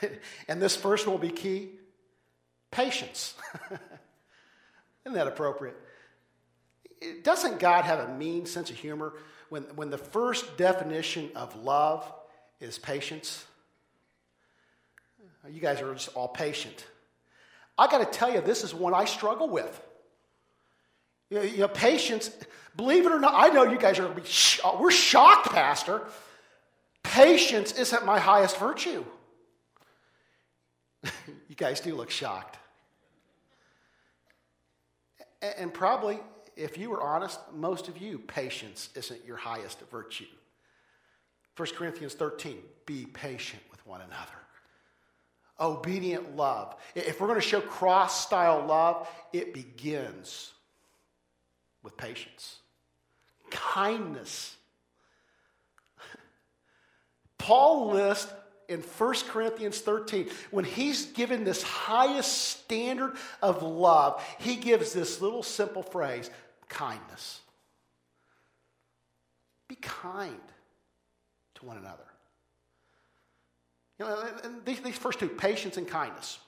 and 0.48 0.62
this 0.62 0.76
first 0.76 1.06
will 1.06 1.18
be 1.18 1.30
key 1.30 1.70
patience. 2.70 3.34
Isn't 5.04 5.14
that 5.14 5.26
appropriate? 5.26 5.76
Doesn't 7.22 7.58
God 7.58 7.84
have 7.84 8.00
a 8.00 8.14
mean 8.14 8.46
sense 8.46 8.70
of 8.70 8.76
humor 8.76 9.14
when, 9.48 9.62
when 9.76 9.90
the 9.90 9.98
first 9.98 10.56
definition 10.56 11.30
of 11.34 11.56
love 11.56 12.10
is 12.60 12.78
patience? 12.78 13.44
You 15.48 15.60
guys 15.60 15.80
are 15.80 15.92
just 15.94 16.08
all 16.14 16.28
patient. 16.28 16.86
I 17.78 17.86
got 17.86 17.98
to 17.98 18.18
tell 18.18 18.32
you, 18.32 18.40
this 18.40 18.64
is 18.64 18.74
one 18.74 18.92
I 18.92 19.04
struggle 19.04 19.48
with. 19.48 19.80
You 21.30 21.58
know, 21.58 21.68
patience, 21.68 22.30
believe 22.76 23.04
it 23.04 23.12
or 23.12 23.20
not, 23.20 23.34
I 23.34 23.48
know 23.48 23.64
you 23.64 23.78
guys 23.78 23.98
are 23.98 24.10
sh- 24.24 24.60
uh, 24.64 24.76
we're 24.80 24.90
shocked, 24.90 25.50
Pastor. 25.50 26.02
Patience 27.02 27.72
isn't 27.72 28.04
my 28.06 28.18
highest 28.18 28.58
virtue. 28.58 29.04
you 31.04 31.54
guys 31.56 31.80
do 31.80 31.94
look 31.94 32.10
shocked. 32.10 32.58
And 35.58 35.72
probably, 35.72 36.18
if 36.56 36.78
you 36.78 36.90
were 36.90 37.02
honest, 37.02 37.38
most 37.54 37.88
of 37.88 37.98
you, 37.98 38.18
patience 38.18 38.88
isn't 38.94 39.24
your 39.24 39.36
highest 39.36 39.80
virtue. 39.90 40.26
1 41.56 41.68
Corinthians 41.76 42.14
13, 42.14 42.58
be 42.86 43.04
patient 43.04 43.62
with 43.70 43.84
one 43.86 44.00
another. 44.00 44.16
Obedient 45.60 46.36
love. 46.36 46.74
If 46.94 47.20
we're 47.20 47.26
going 47.26 47.40
to 47.40 47.46
show 47.46 47.60
cross 47.60 48.24
style 48.24 48.64
love, 48.66 49.08
it 49.32 49.52
begins 49.52 50.52
with 51.88 51.96
patience, 51.96 52.56
kindness. 53.50 54.56
Paul 57.38 57.92
lists 57.92 58.30
in 58.68 58.80
1 58.80 59.14
Corinthians 59.28 59.78
13, 59.78 60.28
when 60.50 60.66
he's 60.66 61.06
given 61.06 61.44
this 61.44 61.62
highest 61.62 62.30
standard 62.48 63.16
of 63.40 63.62
love, 63.62 64.22
he 64.38 64.56
gives 64.56 64.92
this 64.92 65.22
little 65.22 65.42
simple 65.42 65.82
phrase 65.82 66.30
kindness. 66.68 67.40
Be 69.68 69.76
kind 69.76 70.36
to 71.54 71.64
one 71.64 71.78
another. 71.78 72.04
You 73.98 74.04
know, 74.04 74.24
these, 74.66 74.80
these 74.80 74.98
first 74.98 75.18
two, 75.18 75.28
patience 75.28 75.78
and 75.78 75.88
kindness. 75.88 76.38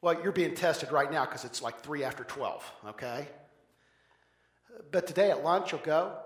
Well, 0.00 0.22
you're 0.22 0.32
being 0.32 0.54
tested 0.54 0.92
right 0.92 1.10
now 1.10 1.24
because 1.24 1.44
it's 1.44 1.60
like 1.60 1.80
three 1.80 2.04
after 2.04 2.22
12, 2.24 2.72
okay? 2.88 3.28
But 4.92 5.06
today 5.06 5.30
at 5.30 5.42
lunch, 5.42 5.72
you'll 5.72 5.80
go, 5.80 6.16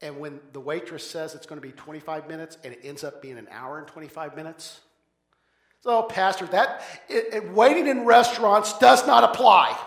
and 0.00 0.18
when 0.18 0.40
the 0.52 0.60
waitress 0.60 1.08
says 1.08 1.34
it's 1.34 1.46
going 1.46 1.60
to 1.60 1.66
be 1.66 1.72
25 1.72 2.28
minutes 2.28 2.56
and 2.64 2.72
it 2.72 2.80
ends 2.82 3.04
up 3.04 3.20
being 3.20 3.36
an 3.36 3.48
hour 3.50 3.78
and 3.78 3.86
25 3.86 4.36
minutes, 4.36 4.80
so, 5.82 6.02
Pastor, 6.02 6.46
that 6.48 6.82
it, 7.08 7.34
it, 7.34 7.52
waiting 7.52 7.86
in 7.86 8.04
restaurants 8.04 8.78
does 8.78 9.06
not 9.06 9.24
apply. 9.24 9.78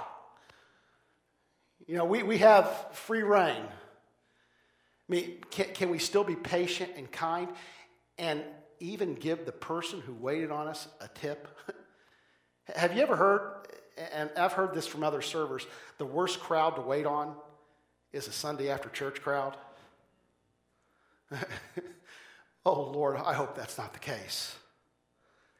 You 1.85 1.97
know, 1.97 2.05
we, 2.05 2.23
we 2.23 2.39
have 2.39 2.87
free 2.93 3.21
reign. 3.21 3.61
I 3.61 5.07
mean, 5.07 5.37
can, 5.51 5.67
can 5.73 5.89
we 5.91 5.99
still 5.99 6.23
be 6.23 6.35
patient 6.35 6.91
and 6.97 7.11
kind 7.11 7.47
and 8.17 8.41
even 8.79 9.13
give 9.13 9.45
the 9.45 9.51
person 9.51 10.01
who 10.01 10.13
waited 10.13 10.49
on 10.49 10.67
us 10.67 10.87
a 10.99 11.07
tip? 11.07 11.47
have 12.75 12.95
you 12.95 13.01
ever 13.01 13.15
heard, 13.15 13.41
and 14.13 14.29
I've 14.37 14.53
heard 14.53 14.73
this 14.73 14.87
from 14.87 15.03
other 15.03 15.21
servers, 15.21 15.65
the 15.97 16.05
worst 16.05 16.39
crowd 16.39 16.75
to 16.75 16.81
wait 16.81 17.05
on 17.05 17.35
is 18.11 18.27
a 18.27 18.31
Sunday 18.31 18.69
after 18.69 18.89
church 18.89 19.21
crowd? 19.21 19.57
oh, 22.65 22.81
Lord, 22.81 23.17
I 23.17 23.33
hope 23.33 23.55
that's 23.55 23.77
not 23.77 23.93
the 23.93 23.99
case. 23.99 24.55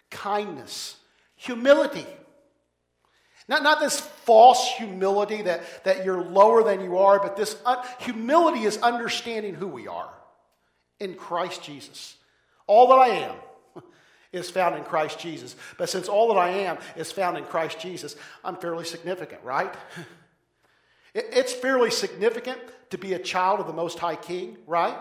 Kindness, 0.10 0.98
humility. 1.36 2.06
Not, 3.48 3.64
not 3.64 3.82
this 3.82 4.00
false 4.00 4.72
humility 4.78 5.42
that, 5.42 5.84
that 5.84 6.06
you're 6.06 6.24
lower 6.24 6.64
than 6.64 6.82
you 6.82 7.00
are, 7.00 7.20
but 7.20 7.36
this 7.36 7.58
un- 7.66 7.84
humility 8.00 8.64
is 8.64 8.78
understanding 8.78 9.54
who 9.54 9.68
we 9.68 9.88
are 9.88 10.14
in 11.00 11.16
Christ 11.16 11.62
Jesus. 11.64 12.16
All 12.68 12.88
that 12.88 13.00
I 13.00 13.08
am 13.08 13.36
is 14.34 14.50
found 14.50 14.76
in 14.76 14.84
Christ 14.84 15.20
Jesus. 15.20 15.56
But 15.78 15.90
since 15.90 16.10
all 16.10 16.28
that 16.34 16.40
I 16.40 16.50
am 16.50 16.78
is 16.98 17.12
found 17.12 17.38
in 17.38 17.46
Christ 17.46 17.80
Jesus, 17.80 18.16
I'm 18.44 18.58
fairly 18.58 18.84
significant, 18.84 19.42
right? 19.44 19.74
It's 21.16 21.54
fairly 21.54 21.92
significant 21.92 22.58
to 22.90 22.98
be 22.98 23.14
a 23.14 23.20
child 23.20 23.60
of 23.60 23.68
the 23.68 23.74
Most 23.74 24.00
High 24.00 24.16
King, 24.16 24.58
right? 24.66 24.98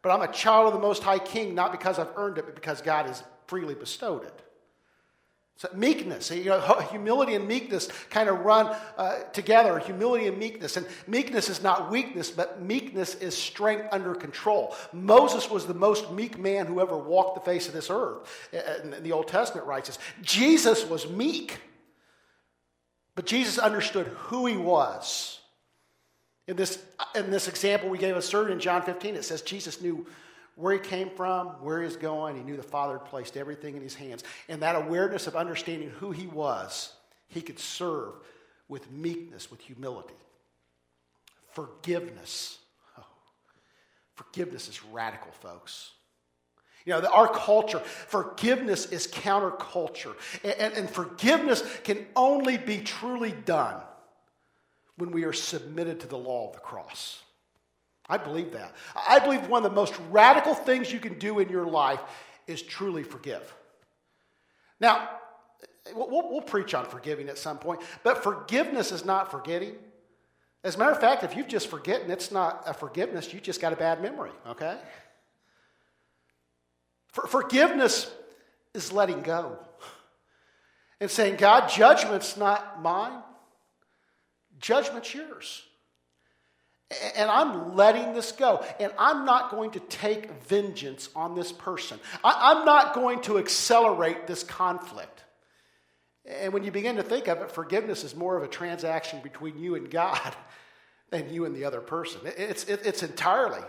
But 0.00 0.10
I'm 0.10 0.22
a 0.22 0.32
child 0.32 0.68
of 0.68 0.72
the 0.72 0.78
Most 0.78 1.02
High 1.02 1.18
King 1.18 1.54
not 1.54 1.70
because 1.70 1.98
I've 1.98 2.12
earned 2.16 2.38
it, 2.38 2.46
but 2.46 2.54
because 2.54 2.80
God 2.80 3.04
has 3.04 3.22
freely 3.46 3.74
bestowed 3.74 4.24
it. 4.24 4.42
So 5.60 5.68
meekness, 5.74 6.30
you 6.30 6.46
know, 6.46 6.58
humility 6.90 7.34
and 7.34 7.46
meekness 7.46 7.88
kind 8.08 8.30
of 8.30 8.40
run 8.46 8.74
uh, 8.96 9.24
together. 9.34 9.78
Humility 9.78 10.26
and 10.26 10.38
meekness, 10.38 10.78
and 10.78 10.86
meekness 11.06 11.50
is 11.50 11.62
not 11.62 11.90
weakness, 11.90 12.30
but 12.30 12.62
meekness 12.62 13.14
is 13.16 13.36
strength 13.36 13.86
under 13.92 14.14
control. 14.14 14.74
Moses 14.94 15.50
was 15.50 15.66
the 15.66 15.74
most 15.74 16.12
meek 16.12 16.38
man 16.38 16.64
who 16.64 16.80
ever 16.80 16.96
walked 16.96 17.34
the 17.34 17.42
face 17.42 17.68
of 17.68 17.74
this 17.74 17.90
earth. 17.90 18.48
And 18.54 19.04
the 19.04 19.12
Old 19.12 19.28
Testament 19.28 19.66
writes 19.66 19.88
this. 19.88 19.98
Jesus 20.22 20.86
was 20.86 21.06
meek, 21.10 21.58
but 23.14 23.26
Jesus 23.26 23.58
understood 23.58 24.06
who 24.06 24.46
he 24.46 24.56
was. 24.56 25.40
In 26.48 26.56
this, 26.56 26.82
in 27.14 27.30
this 27.30 27.48
example 27.48 27.90
we 27.90 27.98
gave 27.98 28.16
a 28.16 28.22
certain 28.22 28.54
in 28.54 28.60
John 28.60 28.80
15, 28.80 29.14
it 29.14 29.26
says 29.26 29.42
Jesus 29.42 29.82
knew 29.82 30.06
where 30.56 30.72
he 30.72 30.78
came 30.78 31.10
from, 31.10 31.48
where 31.62 31.82
he's 31.82 31.96
going. 31.96 32.36
He 32.36 32.42
knew 32.42 32.56
the 32.56 32.62
Father 32.62 32.98
had 32.98 33.06
placed 33.06 33.36
everything 33.36 33.76
in 33.76 33.82
his 33.82 33.94
hands. 33.94 34.24
And 34.48 34.62
that 34.62 34.76
awareness 34.76 35.26
of 35.26 35.36
understanding 35.36 35.90
who 35.90 36.10
he 36.10 36.26
was, 36.26 36.92
he 37.28 37.40
could 37.40 37.58
serve 37.58 38.14
with 38.68 38.90
meekness, 38.90 39.50
with 39.50 39.60
humility. 39.60 40.14
Forgiveness. 41.52 42.58
Oh, 42.98 43.04
forgiveness 44.14 44.68
is 44.68 44.84
radical, 44.84 45.32
folks. 45.32 45.92
You 46.86 46.94
know, 46.94 47.08
our 47.08 47.28
culture, 47.28 47.80
forgiveness 47.80 48.86
is 48.86 49.06
counterculture. 49.06 50.14
And, 50.42 50.52
and, 50.52 50.74
and 50.74 50.90
forgiveness 50.90 51.62
can 51.84 52.06
only 52.16 52.56
be 52.56 52.78
truly 52.78 53.32
done 53.32 53.80
when 54.96 55.10
we 55.10 55.24
are 55.24 55.32
submitted 55.32 56.00
to 56.00 56.06
the 56.06 56.18
law 56.18 56.48
of 56.48 56.54
the 56.54 56.60
cross. 56.60 57.22
I 58.10 58.18
believe 58.18 58.52
that. 58.52 58.74
I 59.08 59.18
believe 59.20 59.46
one 59.46 59.64
of 59.64 59.70
the 59.70 59.74
most 59.74 59.94
radical 60.10 60.54
things 60.54 60.92
you 60.92 60.98
can 60.98 61.18
do 61.18 61.38
in 61.38 61.48
your 61.48 61.64
life 61.64 62.00
is 62.46 62.60
truly 62.60 63.02
forgive. 63.02 63.54
Now, 64.80 65.08
we'll, 65.94 66.08
we'll, 66.10 66.40
preach 66.40 66.74
on 66.74 66.86
forgiving 66.86 67.28
at 67.28 67.38
some 67.38 67.58
point, 67.58 67.80
but 68.02 68.22
forgiveness 68.22 68.92
is 68.92 69.04
not 69.04 69.30
forgetting. 69.30 69.74
As 70.64 70.74
a 70.74 70.78
matter 70.78 70.90
of 70.90 71.00
fact, 71.00 71.22
if 71.22 71.36
you've 71.36 71.48
just 71.48 71.68
forgotten, 71.68 72.10
it's 72.10 72.32
not 72.32 72.64
a 72.66 72.74
forgiveness, 72.74 73.32
you 73.32 73.40
just 73.40 73.60
got 73.60 73.72
a 73.72 73.76
bad 73.76 74.02
memory, 74.02 74.32
okay? 74.48 74.76
For, 77.12 77.26
forgiveness 77.26 78.10
is 78.74 78.92
letting 78.92 79.22
go 79.22 79.58
and 81.00 81.10
saying, 81.10 81.36
God, 81.36 81.68
judgment's 81.68 82.36
not 82.36 82.82
mine, 82.82 83.22
Judgment's 84.60 85.14
yours. 85.14 85.62
And 87.16 87.30
I'm 87.30 87.76
letting 87.76 88.14
this 88.14 88.32
go. 88.32 88.64
And 88.80 88.92
I'm 88.98 89.24
not 89.24 89.50
going 89.50 89.72
to 89.72 89.80
take 89.80 90.42
vengeance 90.44 91.08
on 91.14 91.34
this 91.34 91.52
person. 91.52 92.00
I, 92.24 92.52
am 92.52 92.64
not 92.64 92.94
going 92.94 93.22
to 93.22 93.38
accelerate 93.38 94.26
this 94.26 94.42
conflict. 94.42 95.24
And 96.26 96.52
when 96.52 96.64
you 96.64 96.72
begin 96.72 96.96
to 96.96 97.02
think 97.02 97.28
of 97.28 97.38
it, 97.38 97.50
forgiveness 97.50 98.04
is 98.04 98.16
more 98.16 98.36
of 98.36 98.42
a 98.42 98.48
transaction 98.48 99.20
between 99.22 99.58
you 99.58 99.76
and 99.76 99.90
God 99.90 100.34
than 101.10 101.32
you 101.32 101.44
and 101.44 101.54
the 101.54 101.64
other 101.64 101.80
person. 101.80 102.20
It's, 102.24 102.64
it, 102.64 102.84
it's 102.84 103.02
entirely 103.02 103.62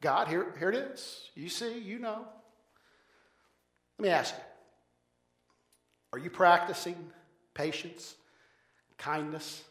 God, 0.00 0.28
here, 0.28 0.54
here 0.58 0.68
it 0.68 0.76
is. 0.76 1.30
You 1.34 1.48
see, 1.48 1.78
you 1.78 1.98
know. 1.98 2.26
Let 3.98 4.02
me 4.02 4.10
ask 4.10 4.34
you 4.34 4.42
are 6.12 6.18
you 6.18 6.30
practicing 6.30 6.94
patience, 7.54 8.14
kindness, 8.98 9.64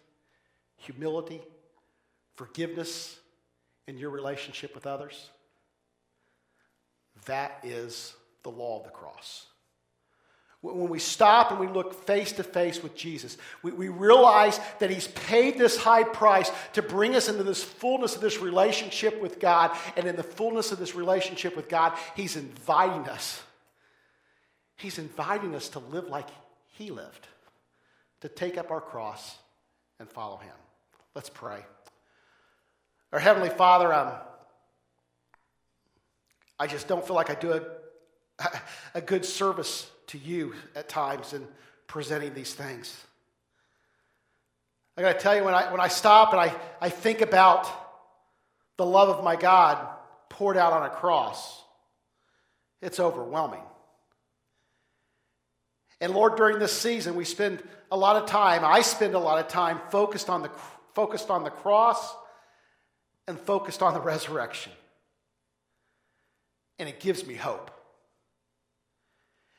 humility, 0.77 1.41
forgiveness 2.35 3.17
in 3.87 3.97
your 3.97 4.09
relationship 4.09 4.75
with 4.75 4.87
others? 4.87 5.29
That 7.25 7.59
is 7.63 8.13
the 8.43 8.49
law 8.49 8.79
of 8.79 8.85
the 8.85 8.91
cross. 8.91 9.45
When 10.61 10.87
we 10.87 10.99
stop 10.99 11.51
and 11.51 11.59
we 11.59 11.67
look 11.67 11.93
face 12.05 12.31
to 12.33 12.43
face 12.43 12.81
with 12.81 12.95
Jesus, 12.95 13.37
we, 13.63 13.73
we 13.73 13.89
realize 13.89 14.61
that 14.79 14.89
He's 14.89 15.09
paid 15.09 15.57
this 15.57 15.75
high 15.75 16.05
price 16.05 16.49
to 16.71 16.81
bring 16.81 17.15
us 17.17 17.27
into 17.27 17.43
this 17.43 17.61
fullness 17.61 18.15
of 18.15 18.21
this 18.21 18.39
relationship 18.39 19.21
with 19.21 19.41
God. 19.41 19.77
And 19.97 20.07
in 20.07 20.15
the 20.15 20.23
fullness 20.23 20.71
of 20.71 20.79
this 20.79 20.95
relationship 20.95 21.57
with 21.57 21.67
God, 21.67 21.97
He's 22.15 22.37
inviting 22.37 23.09
us. 23.09 23.43
He's 24.77 24.99
inviting 24.99 25.53
us 25.53 25.67
to 25.69 25.79
live 25.79 26.07
like 26.07 26.29
He 26.77 26.91
lived, 26.91 27.27
to 28.21 28.29
take 28.29 28.57
up 28.57 28.71
our 28.71 28.81
cross 28.81 29.35
and 29.99 30.09
follow 30.09 30.37
Him. 30.37 30.55
Let's 31.13 31.29
pray. 31.29 31.65
Our 33.13 33.19
Heavenly 33.19 33.49
Father, 33.49 33.93
um, 33.93 34.11
I 36.59 36.65
just 36.65 36.87
don't 36.87 37.05
feel 37.05 37.15
like 37.15 37.29
I 37.29 37.35
do 37.35 37.53
a, 37.53 37.61
a 38.95 39.01
good 39.01 39.23
service 39.23 39.87
to 40.07 40.17
you 40.17 40.55
at 40.75 40.89
times 40.89 41.33
in 41.33 41.47
presenting 41.85 42.33
these 42.33 42.55
things. 42.55 42.99
I 44.97 45.03
got 45.03 45.13
to 45.13 45.19
tell 45.19 45.35
you, 45.35 45.43
when 45.43 45.53
I, 45.53 45.71
when 45.71 45.79
I 45.79 45.89
stop 45.89 46.31
and 46.31 46.41
I, 46.41 46.55
I 46.81 46.89
think 46.89 47.21
about 47.21 47.69
the 48.77 48.85
love 48.85 49.09
of 49.09 49.23
my 49.23 49.35
God 49.35 49.87
poured 50.29 50.57
out 50.57 50.73
on 50.73 50.81
a 50.81 50.89
cross, 50.89 51.61
it's 52.81 52.99
overwhelming. 52.99 53.61
And 56.01 56.15
Lord, 56.15 56.35
during 56.35 56.57
this 56.57 56.73
season, 56.73 57.13
we 57.13 57.25
spend 57.25 57.61
a 57.91 57.95
lot 57.95 58.15
of 58.15 58.27
time, 58.27 58.65
I 58.65 58.81
spend 58.81 59.13
a 59.13 59.19
lot 59.19 59.37
of 59.37 59.49
time 59.49 59.79
focused 59.91 60.31
on 60.31 60.41
the, 60.41 60.49
focused 60.95 61.29
on 61.29 61.43
the 61.43 61.51
cross 61.51 62.15
and 63.27 63.39
focused 63.39 63.81
on 63.81 63.93
the 63.93 64.01
resurrection. 64.01 64.71
And 66.79 66.89
it 66.89 66.99
gives 66.99 67.25
me 67.25 67.35
hope. 67.35 67.71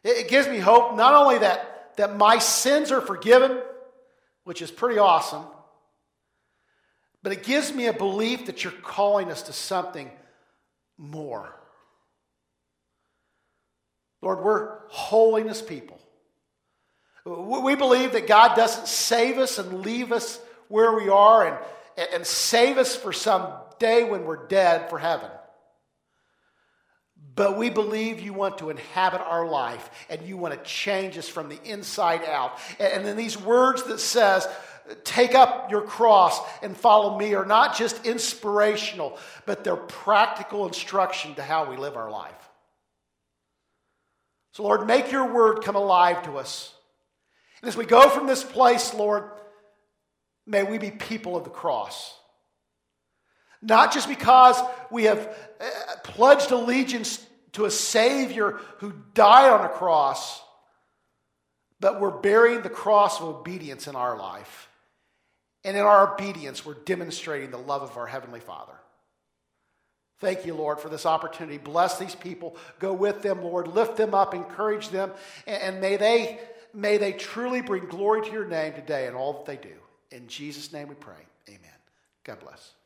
It 0.03 0.29
gives 0.29 0.49
me 0.49 0.59
hope 0.59 0.97
not 0.97 1.15
only 1.15 1.39
that, 1.39 1.97
that 1.97 2.17
my 2.17 2.39
sins 2.39 2.93
are 2.93 3.01
forgiven, 3.01 3.59
which 4.45 4.61
is 4.61 4.71
pretty 4.71 4.99
awesome, 4.99 5.45
but 7.23 7.33
it 7.33 7.43
gives 7.43 7.73
me 7.73 7.87
a 7.87 7.93
belief 7.93 8.47
that 8.47 8.63
you're 8.63 8.73
calling 8.73 9.31
us 9.31 9.45
to 9.45 9.53
something 9.55 10.11
more. 10.99 11.55
Lord, 14.21 14.45
we're 14.45 14.79
holiness 14.89 15.63
people. 15.63 15.99
We 17.25 17.75
believe 17.75 18.13
that 18.13 18.27
God 18.27 18.55
doesn't 18.55 18.87
save 18.87 19.39
us 19.39 19.59
and 19.59 19.81
leave 19.81 20.13
us 20.13 20.39
where 20.69 20.93
we 20.95 21.09
are 21.09 21.47
and, 21.47 21.57
and 21.97 22.27
save 22.27 22.79
us 22.79 22.97
for 22.97 23.13
some 23.13 23.53
day 23.79 24.05
when 24.05 24.25
we're 24.25 24.47
dead 24.47 24.91
for 24.91 24.99
heaven. 24.99 25.31
But 27.37 27.59
we 27.59 27.69
believe 27.69 28.21
you 28.21 28.33
want 28.33 28.59
to 28.59 28.71
inhabit 28.71 29.21
our 29.21 29.47
life 29.47 29.91
and 30.09 30.23
you 30.23 30.37
want 30.37 30.55
to 30.55 30.61
change 30.63 31.19
us 31.19 31.29
from 31.29 31.49
the 31.49 31.61
inside 31.65 32.25
out. 32.25 32.59
And 32.79 33.05
then 33.05 33.17
these 33.17 33.41
words 33.41 33.83
that 33.85 33.99
says, 33.99 34.47
take 35.03 35.35
up 35.35 35.71
your 35.71 35.83
cross 35.83 36.41
and 36.63 36.77
follow 36.77 37.19
me 37.19 37.35
are 37.35 37.47
not 37.47 37.77
just 37.77 38.07
inspirational, 38.07 39.19
but 39.47 39.65
they're 39.65 39.75
practical 39.75 40.67
instruction 40.67 41.35
to 41.35 41.43
how 41.43 41.69
we 41.69 41.77
live 41.77 41.97
our 41.97 42.11
life. 42.11 42.33
So, 44.53 44.63
Lord, 44.63 44.87
make 44.87 45.11
your 45.11 45.33
word 45.33 45.65
come 45.65 45.75
alive 45.75 46.23
to 46.25 46.39
us. 46.39 46.73
And 47.61 47.69
as 47.69 47.77
we 47.77 47.87
go 47.87 48.09
from 48.11 48.29
this 48.29 48.45
place, 48.45 48.95
Lord, 48.95 49.31
may 50.47 50.63
we 50.63 50.79
be 50.79 50.91
people 50.91 51.37
of 51.37 51.45
the 51.45 51.51
cross. 51.51 52.15
Not 53.63 53.93
just 53.93 54.09
because 54.09 54.61
we 54.91 55.05
have 55.05 55.35
uh, 55.61 55.65
pledged 56.03 56.51
allegiance 56.51 57.25
to 57.53 57.65
a 57.65 57.71
Savior 57.71 58.59
who 58.79 58.93
died 59.15 59.51
on 59.51 59.65
a 59.65 59.69
cross, 59.69 60.43
but 61.81 62.01
we're 62.01 62.11
bearing 62.11 62.63
the 62.63 62.71
cross 62.71 63.21
of 63.21 63.27
obedience 63.27 63.87
in 63.87 63.97
our 63.97 64.19
life. 64.19 64.69
And 65.65 65.77
in 65.77 65.83
our 65.83 66.13
obedience, 66.15 66.65
we're 66.65 66.75
demonstrating 66.75 67.51
the 67.51 67.59
love 67.59 67.83
of 67.83 67.97
our 67.97 68.07
Heavenly 68.07 68.41
Father. 68.41 68.75
Thank 70.19 70.47
you, 70.47 70.55
Lord, 70.55 70.79
for 70.79 70.89
this 70.89 71.07
opportunity. 71.07 71.59
Bless 71.59 71.99
these 71.99 72.15
people. 72.15 72.57
Go 72.79 72.93
with 72.93 73.23
them, 73.23 73.43
Lord. 73.43 73.69
Lift 73.69 73.97
them 73.97 74.15
up, 74.15 74.35
encourage 74.35 74.91
them, 74.91 75.11
and 75.47 75.81
may 75.81 75.97
they, 75.97 76.39
may 76.73 76.99
they 76.99 77.13
truly 77.13 77.63
bring 77.63 77.87
glory 77.87 78.23
to 78.23 78.33
your 78.33 78.47
name 78.47 78.75
today 78.75 79.07
in 79.07 79.15
all 79.15 79.33
that 79.35 79.47
they 79.47 79.57
do. 79.57 79.75
In 80.15 80.29
Jesus' 80.29 80.73
name 80.73 80.87
we 80.89 80.95
pray. 80.95 81.27
Amen. 81.49 81.79
God 82.23 82.39
bless. 82.39 82.75